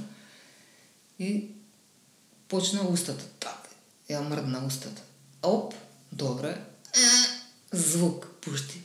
И 1.20 1.50
почна 2.48 2.84
устата, 2.90 3.26
так, 3.40 3.70
ја 4.10 4.22
мрдна 4.22 4.66
устата. 4.68 5.02
Оп, 5.42 5.74
добре, 6.12 6.58
звук 7.72 8.28
пушти, 8.42 8.82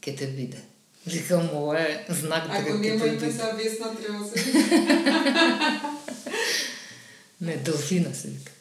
ке 0.00 0.16
те 0.16 0.26
биде. 0.26 0.62
Викам, 1.06 1.48
ова 1.54 1.80
е 1.80 2.06
знак 2.10 2.42
дека 2.50 2.68
Ако 2.68 2.78
немате 2.78 3.32
са 3.32 3.52
весна, 3.56 3.96
треба 3.96 4.24
се. 4.24 4.52
Не, 7.40 7.56
делфина 7.56 8.14
се 8.14 8.28
вика. 8.28 8.52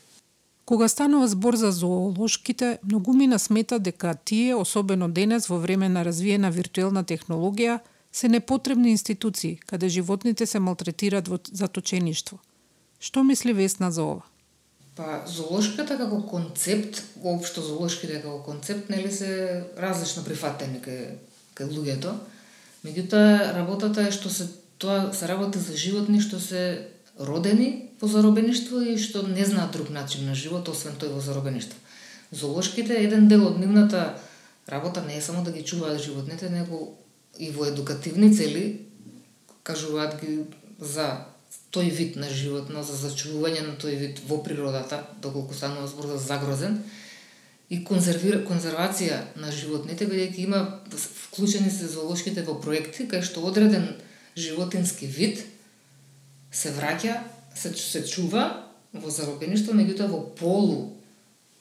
Кога 0.65 0.88
станува 0.88 1.27
збор 1.27 1.55
за 1.55 1.71
зоолошките, 1.71 2.79
многумина 2.84 3.39
смета 3.39 3.79
дека 3.79 4.15
тие, 4.25 4.55
особено 4.55 5.10
денес 5.10 5.47
во 5.47 5.60
време 5.60 5.89
на 5.89 6.05
развиена 6.05 6.49
виртуелна 6.51 7.03
технологија, 7.05 7.79
се 8.12 8.29
непотребни 8.29 8.89
институции, 8.91 9.60
каде 9.65 9.89
животните 9.89 10.45
се 10.45 10.60
малтретираат 10.60 11.27
во 11.27 11.38
заточеништво. 11.51 12.39
Што 12.99 13.23
мисли 13.23 13.53
Весна 13.53 13.91
за 13.91 14.03
ова? 14.03 14.23
Па, 14.95 15.21
зоолошката 15.27 15.97
како 15.99 16.23
концепт, 16.23 17.03
воопшто 17.21 17.62
зоолошките 17.62 18.21
како 18.23 18.39
концепт, 18.43 18.89
нели 18.89 19.12
се 19.12 19.29
различно 19.77 20.23
прифатени 20.23 20.81
кај, 20.81 21.19
кај 21.53 21.69
луѓето. 21.69 22.15
Меѓутоа, 22.86 23.56
работата 23.58 24.06
е 24.06 24.13
што 24.13 24.30
се 24.30 24.45
тоа 24.78 25.13
се 25.13 25.28
работи 25.28 25.60
за 25.60 25.74
животни 25.74 26.21
што 26.21 26.39
се 26.39 26.62
родени 27.17 27.89
во 28.02 28.08
заробеништво 28.12 28.82
и 28.82 28.98
што 29.02 29.24
не 29.28 29.45
знаат 29.45 29.71
друг 29.74 29.89
начин 29.89 30.28
на 30.30 30.36
живот 30.36 30.69
освен 30.69 30.98
тој 31.00 31.15
во 31.15 31.21
заробеништво. 31.24 31.80
Зоолошките 32.32 32.98
еден 33.02 33.28
дел 33.32 33.48
од 33.48 33.58
нивната 33.60 34.17
работа 34.69 35.02
не 35.02 35.17
е 35.17 35.21
само 35.21 35.43
да 35.43 35.52
ги 35.52 35.63
чуваат 35.63 36.02
животните, 36.02 36.50
него 36.50 36.98
и 37.39 37.50
во 37.52 37.65
едукативни 37.65 38.30
цели 38.36 38.86
кажуваат 39.63 40.19
ги 40.21 40.43
за 40.80 41.26
тој 41.71 41.89
вид 41.91 42.15
на 42.15 42.30
животно, 42.30 42.84
за 42.84 42.95
зачувување 43.00 43.65
на 43.65 43.74
тој 43.80 43.98
вид 44.00 44.21
во 44.28 44.43
природата, 44.43 45.02
доколку 45.21 45.54
станува 45.54 45.88
збор 45.88 46.08
за 46.13 46.17
загрозен, 46.17 46.84
и 47.69 47.82
конзервира, 47.84 48.43
конзервација 48.45 49.21
на 49.41 49.51
животните, 49.51 50.06
бидејќи 50.06 50.45
има 50.45 50.62
да 50.91 50.97
вклучени 50.97 51.71
се 51.71 51.89
зоолошките 51.89 52.45
во 52.45 52.60
проекти 52.62 53.08
кај 53.10 53.25
што 53.25 53.45
одреден 53.45 53.88
животински 54.38 55.08
вид 55.08 55.45
се 56.51 56.73
враќа, 56.75 57.19
се, 57.56 57.73
се 57.73 58.04
чува 58.06 58.45
во 58.93 59.10
заробеништво, 59.10 59.73
меѓутоа 59.73 60.12
во 60.12 60.21
полу 60.38 60.93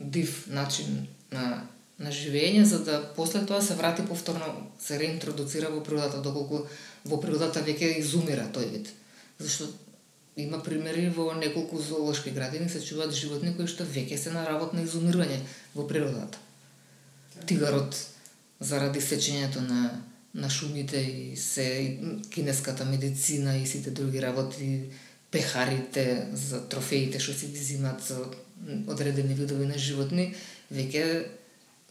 див 0.00 0.44
начин 0.48 1.06
на 1.32 1.64
на 1.98 2.10
живење 2.10 2.64
за 2.66 2.80
да 2.82 2.96
после 3.16 3.44
тоа 3.46 3.62
се 3.62 3.74
врати 3.78 4.02
повторно 4.06 4.66
се 4.80 4.98
реинтродуцира 4.98 5.70
во 5.70 5.82
природата 5.82 6.22
доколку 6.22 6.64
во 7.04 7.18
природата 7.22 7.62
веќе 7.62 7.98
изумира 8.00 8.48
тој 8.50 8.70
вид. 8.72 8.90
Зашто 9.38 9.68
Има 10.36 10.62
примери 10.62 11.08
во 11.08 11.32
неколку 11.34 11.78
зоолошки 11.78 12.30
градини 12.30 12.68
се 12.68 12.82
чуваат 12.82 13.14
животни 13.14 13.54
кои 13.56 13.70
што 13.70 13.84
веќе 13.84 14.16
се 14.18 14.32
на 14.34 14.46
работ 14.48 14.74
на 14.74 14.82
изумирање 14.82 15.38
во 15.74 15.86
природата. 15.86 16.38
Тигарот 17.46 17.94
заради 18.60 19.00
сечењето 19.00 19.62
на 19.62 20.02
на 20.34 20.50
шумите 20.50 20.96
и 20.96 21.36
се 21.36 21.98
кинеската 22.30 22.84
медицина 22.84 23.56
и 23.56 23.66
сите 23.66 23.90
други 23.90 24.22
работи, 24.22 24.80
пехарите 25.30 26.28
за 26.32 26.68
трофеите 26.68 27.20
што 27.22 27.34
си 27.38 27.46
ги 27.54 27.58
зимат 27.58 28.02
за 28.02 28.18
одредени 28.90 29.34
видови 29.34 29.66
на 29.66 29.78
животни, 29.78 30.34
веќе 30.74 31.26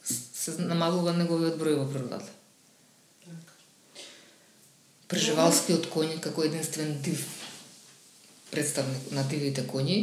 се 0.03 0.57
намалува 0.59 1.15
неговиот 1.15 1.55
број 1.59 1.79
во 1.79 1.87
природата. 1.87 2.27
Така. 3.23 3.55
Преживалскиот 5.07 5.87
коњ 5.87 6.19
како 6.19 6.43
единствен 6.43 6.99
див 7.03 7.23
представник 8.53 9.09
на 9.11 9.25
дивите 9.29 9.65
коњи, 9.67 9.97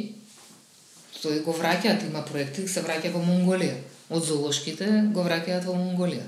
тој 1.22 1.44
го 1.46 1.54
враќаат, 1.54 2.04
има 2.08 2.24
проекти, 2.26 2.66
се 2.68 2.82
враќа 2.84 3.14
во 3.14 3.22
Монголија. 3.24 3.78
Од 4.10 4.26
зоолошките 4.26 4.90
го 5.14 5.24
враќаат 5.26 5.68
во 5.70 5.78
Монголија. 5.78 6.26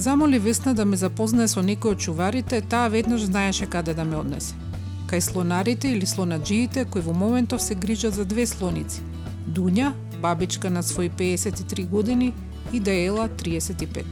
Ја 0.00 0.02
замоли 0.02 0.38
Весна 0.38 0.72
да 0.74 0.84
ме 0.88 0.96
запознае 0.96 1.46
со 1.52 1.60
некој 1.60 1.92
од 1.92 2.00
чуварите, 2.00 2.62
таа 2.64 2.88
веднаш 2.88 3.26
знаеше 3.28 3.66
каде 3.68 3.92
да 3.92 4.04
ме 4.08 4.16
однесе. 4.16 4.54
Кај 5.10 5.20
слонарите 5.20 5.90
или 5.92 6.06
слонаджиите 6.08 6.86
кои 6.88 7.02
во 7.04 7.12
моментов 7.12 7.60
се 7.60 7.74
грижат 7.74 8.14
за 8.14 8.24
две 8.24 8.46
слоници. 8.46 9.02
Дуња, 9.44 9.92
бабичка 10.22 10.70
на 10.70 10.82
своји 10.82 11.10
53 11.18 11.84
години, 11.84 12.32
и 12.72 12.80
Даела 12.80 13.28
35. 13.28 14.04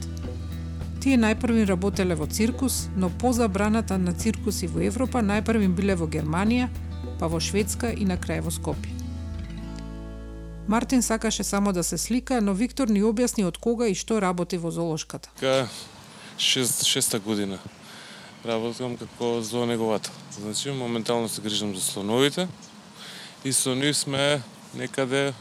Тие 1.00 1.16
најпрвин 1.16 1.64
работеле 1.64 2.14
во 2.14 2.26
циркус, 2.26 2.88
но 2.96 3.08
по 3.08 3.32
забраната 3.32 3.98
на 3.98 4.12
циркуси 4.12 4.68
во 4.68 4.84
Европа 4.84 5.24
најпрвин 5.24 5.72
биле 5.72 5.96
во 5.96 6.04
Германија, 6.04 6.68
па 7.18 7.32
во 7.32 7.40
Шведска 7.40 7.96
и 7.96 8.04
на 8.04 8.20
крај 8.20 8.44
во 8.44 8.52
Скопје. 8.52 8.97
Мартин 10.68 11.02
сакаше 11.02 11.44
само 11.44 11.72
да 11.72 11.84
се 11.84 11.98
слика, 11.98 12.40
но 12.40 12.52
Виктор 12.52 12.88
ни 12.92 13.00
објасни 13.00 13.46
од 13.48 13.56
кога 13.56 13.88
и 13.88 13.94
што 13.96 14.20
работи 14.20 14.60
во 14.60 14.68
золошката. 14.68 15.32
Ка 15.40 15.64
шест, 16.36 16.84
шеста 16.84 17.16
година 17.18 17.56
работам 18.44 18.98
како 19.00 19.40
зоонеговател. 19.40 20.12
Значи, 20.36 20.70
моментално 20.70 21.28
се 21.28 21.40
грижам 21.40 21.74
за 21.74 21.80
слоновите 21.80 22.48
и 23.44 23.52
со 23.52 23.74
нив 23.74 23.96
сме 23.96 24.42
некаде 24.74 25.32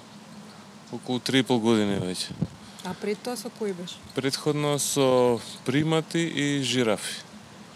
околу 0.96 1.20
3,5 1.20 1.60
години 1.60 2.00
веќе. 2.00 2.32
А 2.88 2.96
пред 2.96 3.20
тоа 3.20 3.36
со 3.36 3.52
кој 3.52 3.76
беше? 3.76 4.00
Предходно 4.16 4.80
со 4.80 5.42
примати 5.68 6.24
и 6.24 6.64
жирафи. 6.64 7.27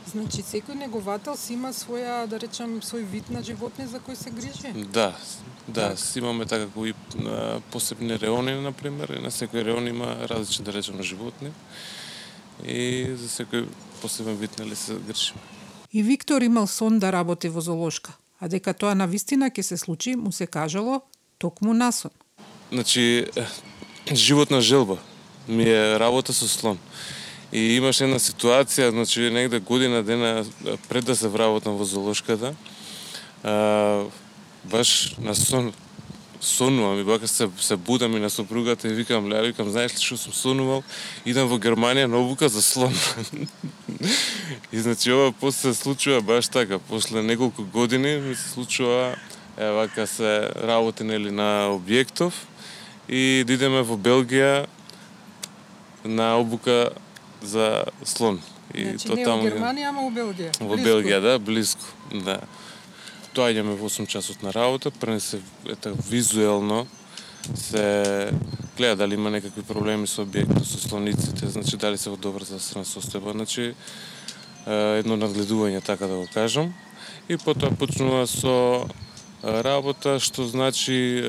Значи, 0.07 0.41
секој 0.41 0.75
неговател 0.75 1.37
си 1.37 1.53
има 1.53 1.69
своја, 1.73 2.25
да 2.27 2.39
речем, 2.41 2.79
свој 2.81 3.05
вид 3.05 3.29
на 3.29 3.43
животни 3.43 3.85
за 3.87 4.01
кој 4.01 4.17
се 4.17 4.31
грижи? 4.33 4.73
Да, 4.89 5.13
да, 5.67 5.95
си 5.97 6.19
имаме 6.19 6.45
така 6.45 6.67
кои 6.73 6.93
а, 7.25 7.61
посебни 7.71 8.19
реони, 8.19 8.53
на 8.61 8.71
пример, 8.71 9.13
и 9.17 9.21
на 9.21 9.31
секој 9.31 9.63
реон 9.65 9.87
има 9.87 10.15
различни, 10.29 10.65
да 10.65 10.73
речеме, 10.73 11.03
животни. 11.03 11.51
И 12.65 13.13
за 13.15 13.29
секој 13.29 13.67
посебен 14.01 14.35
вид, 14.35 14.59
нели, 14.59 14.75
се 14.75 14.97
грижиме. 14.97 15.39
И 15.93 16.03
Виктор 16.03 16.41
имал 16.41 16.67
сон 16.67 16.99
да 16.99 17.11
работи 17.11 17.49
во 17.49 17.61
золошка, 17.61 18.17
а 18.39 18.47
дека 18.47 18.73
тоа 18.73 18.95
на 18.95 19.07
вистина 19.07 19.51
ќе 19.51 19.61
се 19.61 19.77
случи, 19.77 20.15
му 20.15 20.31
се 20.31 20.47
кажало 20.47 21.01
токму 21.37 21.73
на 21.73 21.91
сон. 21.91 22.11
Значи, 22.71 23.25
животна 24.13 24.61
желба 24.61 24.97
ми 25.47 25.63
е 25.63 25.99
работа 25.99 26.33
со 26.33 26.47
слон. 26.47 26.77
И 27.51 27.75
имаше 27.75 28.05
една 28.07 28.19
ситуација, 28.19 28.89
значи 28.89 29.29
негде 29.29 29.59
година 29.59 30.03
дена 30.03 30.45
пред 30.89 31.05
да 31.05 31.15
се 31.15 31.27
вработам 31.27 31.75
во 31.75 31.85
золошката, 31.85 32.53
а, 33.43 34.03
баш 34.63 35.15
на 35.19 35.35
сон 35.35 35.73
сонувам 36.41 36.99
и 36.99 37.03
бака 37.03 37.27
се, 37.27 37.49
се 37.59 37.75
будам 37.75 38.17
и 38.17 38.19
на 38.19 38.29
сопругата 38.29 38.87
и 38.87 38.93
викам, 38.93 39.29
ле, 39.29 39.41
викам, 39.41 39.69
знаеш 39.69 39.93
ли 39.93 40.01
што 40.01 40.17
сум 40.17 40.33
сонувал? 40.33 40.81
Идам 41.25 41.51
во 41.51 41.59
Германија 41.61 42.09
на 42.09 42.17
обука 42.17 42.49
за 42.49 42.61
слон. 42.65 42.95
и 44.73 44.79
значи 44.79 45.11
ова 45.11 45.31
после 45.31 45.73
се 45.73 45.81
случува 45.81 46.21
баш 46.21 46.47
така, 46.47 46.79
после 46.79 47.21
неколку 47.21 47.63
години 47.63 48.17
ми 48.17 48.35
се 48.35 48.49
случува 48.49 49.15
е 49.57 49.69
вака 49.69 50.07
се 50.07 50.49
работи 50.55 51.03
нели 51.03 51.31
на 51.31 51.69
објектов 51.69 52.33
и 53.09 53.43
да 53.45 53.53
дидеме 53.53 53.83
во 53.85 53.97
Белгија 53.97 54.65
на 56.05 56.39
обука 56.39 56.89
за 57.41 57.85
слон. 58.03 58.41
И 58.73 58.85
значи, 58.97 59.13
не 59.19 59.25
во 59.25 59.41
Германија, 59.43 59.89
ама 59.89 60.07
во 60.07 60.11
Белгија. 60.15 60.51
Во 60.59 60.77
Белгија, 60.77 61.19
да, 61.21 61.39
близко, 61.39 61.83
да. 62.11 62.39
Доаѓаме 63.35 63.75
во 63.79 63.89
8 63.89 64.07
часот 64.07 64.43
на 64.43 64.53
работа, 64.53 64.91
пред 64.91 65.23
се 65.23 65.41
ета 65.67 65.93
визуелно 66.09 66.87
се 67.55 68.31
гледа 68.77 68.95
дали 68.95 69.13
има 69.13 69.31
некакви 69.31 69.63
проблеми 69.63 70.07
со 70.07 70.23
објектот, 70.25 70.63
со 70.63 70.77
слониците, 70.77 71.47
значи 71.47 71.77
дали 71.77 71.97
се 71.97 72.09
во 72.09 72.17
добра 72.17 72.45
здравствена 72.45 72.85
состојба, 72.85 73.33
значи 73.33 73.73
едно 74.65 75.17
нагледување 75.17 75.81
така 75.83 76.07
да 76.07 76.21
го 76.21 76.27
кажам. 76.33 76.73
И 77.29 77.37
потоа 77.37 77.71
почнува 77.71 78.27
со 78.27 78.87
работа 79.41 80.19
што 80.19 80.45
значи 80.45 81.23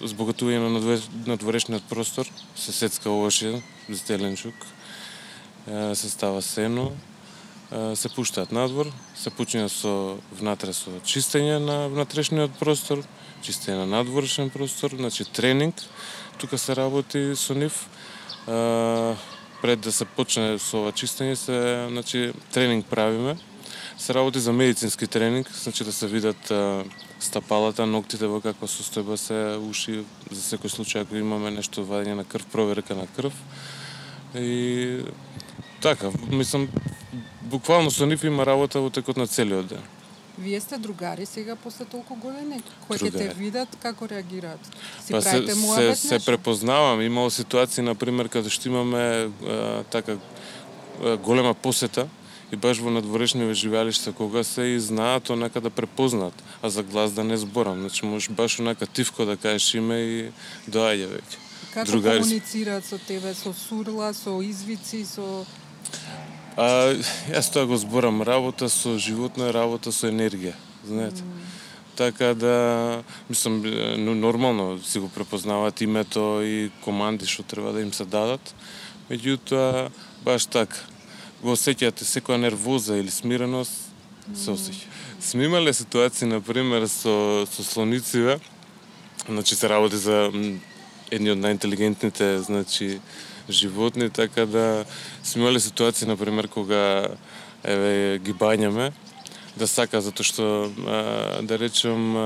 збогатување 0.00 0.60
на 0.62 0.98
надворешниот 1.34 1.82
простор, 1.90 2.30
се 2.56 2.72
сецка 2.72 3.10
оши, 3.10 3.62
зеленчук, 3.88 4.54
се 5.66 6.10
става 6.10 6.42
сено, 6.42 6.92
се 7.94 8.08
пуштаат 8.08 8.52
надвор, 8.52 8.90
се 9.16 9.30
почнува 9.30 9.68
со 9.72 10.18
внатре 10.32 10.74
со 10.76 10.92
чистење 11.02 11.58
на 11.58 11.88
внатрешниот 11.88 12.58
простор, 12.60 13.00
чистење 13.42 13.82
на 13.82 13.86
надворешен 13.98 14.50
простор, 14.50 14.94
значи 14.96 15.24
тренинг, 15.24 15.74
тука 16.38 16.58
се 16.58 16.76
работи 16.76 17.32
со 17.36 17.54
нив. 17.54 17.88
Пред 19.62 19.80
да 19.80 19.92
се 19.92 20.04
почне 20.04 20.58
со 20.58 20.84
ова 20.84 20.92
чистење 20.92 21.34
се, 21.34 21.88
значи 21.90 22.32
тренинг 22.52 22.86
правиме. 22.86 23.36
Се 23.98 24.14
работи 24.14 24.40
за 24.40 24.52
медицински 24.52 25.06
тренинг, 25.06 25.48
значи 25.50 25.84
да 25.84 25.92
се 25.92 26.06
видат 26.06 26.52
стапалата, 27.20 27.86
ноктите 27.86 28.28
во 28.28 28.40
каква 28.44 28.68
состојба 28.68 29.16
се 29.16 29.56
уши, 29.56 30.04
за 30.30 30.42
секој 30.42 30.68
случај 30.68 31.06
ако 31.06 31.16
имаме 31.16 31.50
нешто 31.50 31.86
вадење 31.86 32.20
на 32.20 32.24
крв, 32.24 32.44
проверка 32.52 32.94
на 32.94 33.06
крв. 33.16 33.32
И 34.34 35.00
така, 35.80 36.10
мислам, 36.30 36.68
буквално 37.42 37.90
со 37.90 38.06
нив 38.06 38.24
има 38.24 38.46
работа 38.46 38.80
во 38.80 38.90
текот 38.90 39.16
на 39.16 39.26
целиот 39.26 39.66
ден. 39.66 39.82
Вие 40.38 40.60
сте 40.60 40.78
другари 40.78 41.26
сега 41.26 41.56
после 41.56 41.84
толку 41.84 42.14
години? 42.14 42.58
Кои 42.88 42.98
ќе 42.98 43.12
те 43.12 43.28
видат, 43.38 43.68
како 43.82 44.08
реагираат? 44.10 44.58
Си 45.04 45.12
па 45.12 45.22
се, 45.22 45.46
се, 45.46 45.94
се 45.94 46.18
препознавам. 46.18 47.02
Имало 47.02 47.30
ситуации, 47.30 47.84
например, 47.84 48.28
каде 48.28 48.50
што 48.50 48.68
имаме 48.68 49.30
а, 49.46 49.84
така 49.90 50.18
а, 50.18 51.16
голема 51.16 51.54
посета, 51.54 52.08
и 52.52 52.56
баш 52.56 52.78
во 52.78 52.90
надворешниве 52.90 53.54
живеалишта 53.54 54.12
кога 54.12 54.44
се 54.44 54.74
и 54.74 54.80
знаат 54.80 55.30
онака 55.30 55.60
да 55.60 55.70
препознаат, 55.70 56.34
а 56.62 56.70
за 56.70 56.82
глас 56.82 57.12
да 57.12 57.24
не 57.24 57.36
зборам. 57.36 57.80
Значи 57.80 58.06
можеш 58.06 58.28
баш 58.28 58.58
онака 58.60 58.86
тивко 58.86 59.24
да 59.24 59.36
кажеш 59.36 59.74
име 59.74 59.98
и 60.02 60.30
доаѓа 60.70 61.08
веќе. 61.14 61.43
Како 61.74 61.90
Другари... 61.90 62.22
комуницираат 62.22 62.86
со 62.86 62.98
тебе, 62.98 63.34
со 63.34 63.52
сурла, 63.52 64.12
со 64.14 64.38
извици, 64.42 65.04
со 65.04 65.44
А, 66.56 66.94
јас 67.34 67.50
тоа 67.50 67.66
го 67.66 67.76
зборам, 67.76 68.22
работа 68.22 68.68
со 68.70 68.94
животно 68.98 69.48
е 69.50 69.52
работа 69.52 69.90
со 69.92 70.06
енергија, 70.06 70.54
знаете. 70.86 71.26
Mm. 71.26 71.40
Така 71.96 72.34
да, 72.34 73.02
мислам, 73.30 73.62
нормално 74.20 74.78
си 74.82 74.98
го 74.98 75.08
препознаваат 75.08 75.80
името 75.80 76.42
и 76.42 76.70
команди 76.84 77.26
што 77.26 77.42
треба 77.42 77.72
да 77.72 77.82
им 77.82 77.92
се 77.92 78.04
дадат. 78.04 78.54
Меѓутоа, 79.10 79.90
баш 80.24 80.46
така, 80.46 80.78
го 81.42 81.54
осеќате 81.54 82.06
секоја 82.06 82.38
нервоза 82.38 82.98
или 82.98 83.10
смиреност, 83.10 83.90
се 84.34 84.54
осеќа. 84.54 84.86
Сме 85.20 85.50
имале 85.50 85.72
ситуации, 85.72 86.26
например, 86.26 86.86
со, 86.86 87.46
со 87.50 87.64
слонициве, 87.64 88.38
значи 89.28 89.54
се 89.54 89.68
работи 89.68 89.96
за 89.96 90.30
едни 91.10 91.30
од 91.30 91.38
најинтелигентните, 91.38 92.38
значи, 92.38 93.00
животни, 93.48 94.10
така 94.10 94.46
да 94.46 94.84
сме 95.22 95.42
имали 95.42 95.60
ситуации, 95.60 96.08
например, 96.08 96.48
кога 96.48 97.08
еве 97.64 98.18
ги 98.18 98.32
бањаме, 98.32 98.92
да 99.56 99.66
сака 99.68 100.00
затоа 100.00 100.26
што 100.26 100.44
да 101.46 101.58
речем 101.58 102.16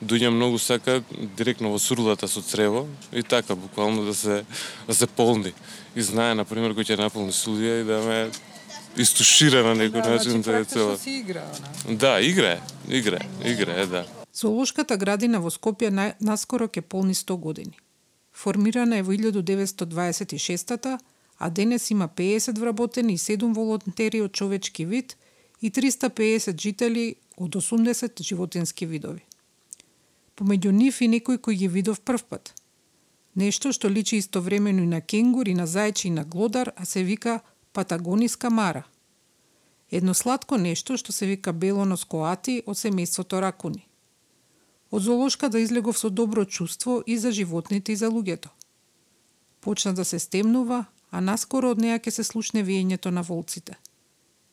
дуѓа 0.00 0.30
многу 0.32 0.58
сака 0.58 1.00
директно 1.36 1.72
во 1.72 1.78
сурлата 1.78 2.28
со 2.28 2.42
црево 2.42 2.86
и 3.12 3.22
така 3.22 3.54
буквално 3.54 4.04
да 4.04 4.14
се 4.14 4.44
да 4.86 4.94
се 4.94 5.06
полни. 5.06 5.52
И 5.96 6.02
знае 6.02 6.34
на 6.34 6.44
пример 6.44 6.76
кој 6.76 6.92
ќе 6.92 7.00
наполни 7.00 7.32
судија 7.32 7.80
и 7.80 7.84
да 7.84 8.00
ме 8.04 8.18
истушира 8.96 9.62
на 9.64 9.74
некој 9.76 10.02
да, 10.02 10.10
начин 10.10 10.42
да 10.42 10.60
е 10.60 10.64
цело. 10.64 10.96
си 10.98 11.20
игра, 11.24 11.44
она. 11.44 11.96
Да, 11.96 12.20
игра, 12.20 12.58
игра, 12.88 13.18
игра, 13.44 13.86
да. 13.86 14.04
Зоолошката 14.34 14.96
градина 14.96 15.40
во 15.40 15.50
Скопје 15.50 15.90
на, 15.90 16.14
наскоро 16.20 16.68
ќе 16.68 16.80
полни 16.80 17.14
100 17.14 17.36
години. 17.36 17.76
Формирана 18.40 18.96
е 18.96 19.02
во 19.02 19.12
1926 19.12 20.98
а 21.40 21.50
денес 21.50 21.90
има 21.90 22.08
50 22.08 22.58
вработени 22.58 23.12
и 23.12 23.18
7 23.18 23.54
волонтери 23.54 24.20
од 24.20 24.32
човечки 24.32 24.84
вид 24.84 25.16
и 25.60 25.70
350 25.70 26.60
жители 26.60 27.14
од 27.36 27.54
80 27.56 28.22
животински 28.22 28.86
видови. 28.86 29.24
Помеѓу 30.36 30.72
нив 30.72 31.00
и 31.00 31.08
некој 31.08 31.36
кој 31.36 31.56
ги 31.56 31.68
видов 31.68 32.00
првпат. 32.00 32.54
Нешто 33.36 33.72
што 33.72 33.88
личи 33.88 34.16
истовремено 34.16 34.82
и 34.82 34.86
на 34.86 35.00
кенгур, 35.00 35.48
и 35.48 35.54
на 35.54 35.66
зајчи, 35.66 36.06
и 36.06 36.10
на 36.10 36.24
глодар, 36.24 36.72
а 36.76 36.84
се 36.84 37.04
вика 37.04 37.40
патагониска 37.72 38.50
мара. 38.50 38.84
Едно 39.90 40.14
сладко 40.14 40.56
нешто 40.56 40.96
што 40.96 41.12
се 41.12 41.26
вика 41.26 41.52
белонос 41.52 42.04
коати 42.04 42.62
од 42.66 42.76
семејството 42.76 43.40
ракуни. 43.40 43.84
Од 44.90 45.02
зоолошка 45.02 45.48
да 45.48 45.60
излегов 45.60 45.98
со 45.98 46.10
добро 46.10 46.44
чувство 46.44 47.02
и 47.06 47.18
за 47.18 47.30
животните 47.32 47.92
и 47.92 47.96
за 47.96 48.10
луѓето. 48.10 48.48
Почна 49.60 49.94
да 49.94 50.04
се 50.04 50.18
стемнува, 50.18 50.84
а 51.10 51.20
наскоро 51.20 51.70
од 51.70 51.78
неја 51.78 52.00
ќе 52.02 52.10
се 52.10 52.24
слушне 52.24 52.64
виењето 52.66 53.14
на 53.14 53.22
волците. 53.22 53.78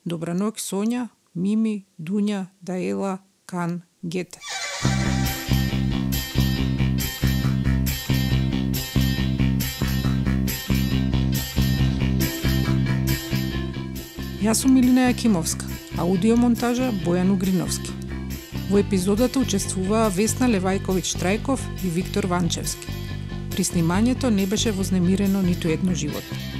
Добра 0.05 0.37
ноќ 0.37 0.61
Сонја, 0.61 1.07
Мими, 1.33 1.85
Дуња, 1.97 2.45
Даела, 2.61 3.17
Кан, 3.45 3.81
Гете. 4.03 4.39
Јас 14.41 14.61
сум 14.61 14.77
Илина 14.77 15.09
Јакимовска, 15.09 15.65
аудиомонтажа 15.97 16.93
Бојан 17.03 17.33
Угриновски. 17.33 17.96
Во 18.67 18.81
епизодата 18.81 19.39
учествуваа 19.39 20.09
Весна 20.11 20.49
Левајковиќ 20.51 21.15
Трајков 21.21 21.61
и 21.87 21.89
Виктор 21.89 22.27
Ванчевски. 22.27 22.91
При 23.53 23.63
снимањето 23.63 24.27
не 24.29 24.45
беше 24.45 24.75
вознемирено 24.75 25.41
ниту 25.41 25.71
едно 25.71 25.95
животно. 25.95 26.56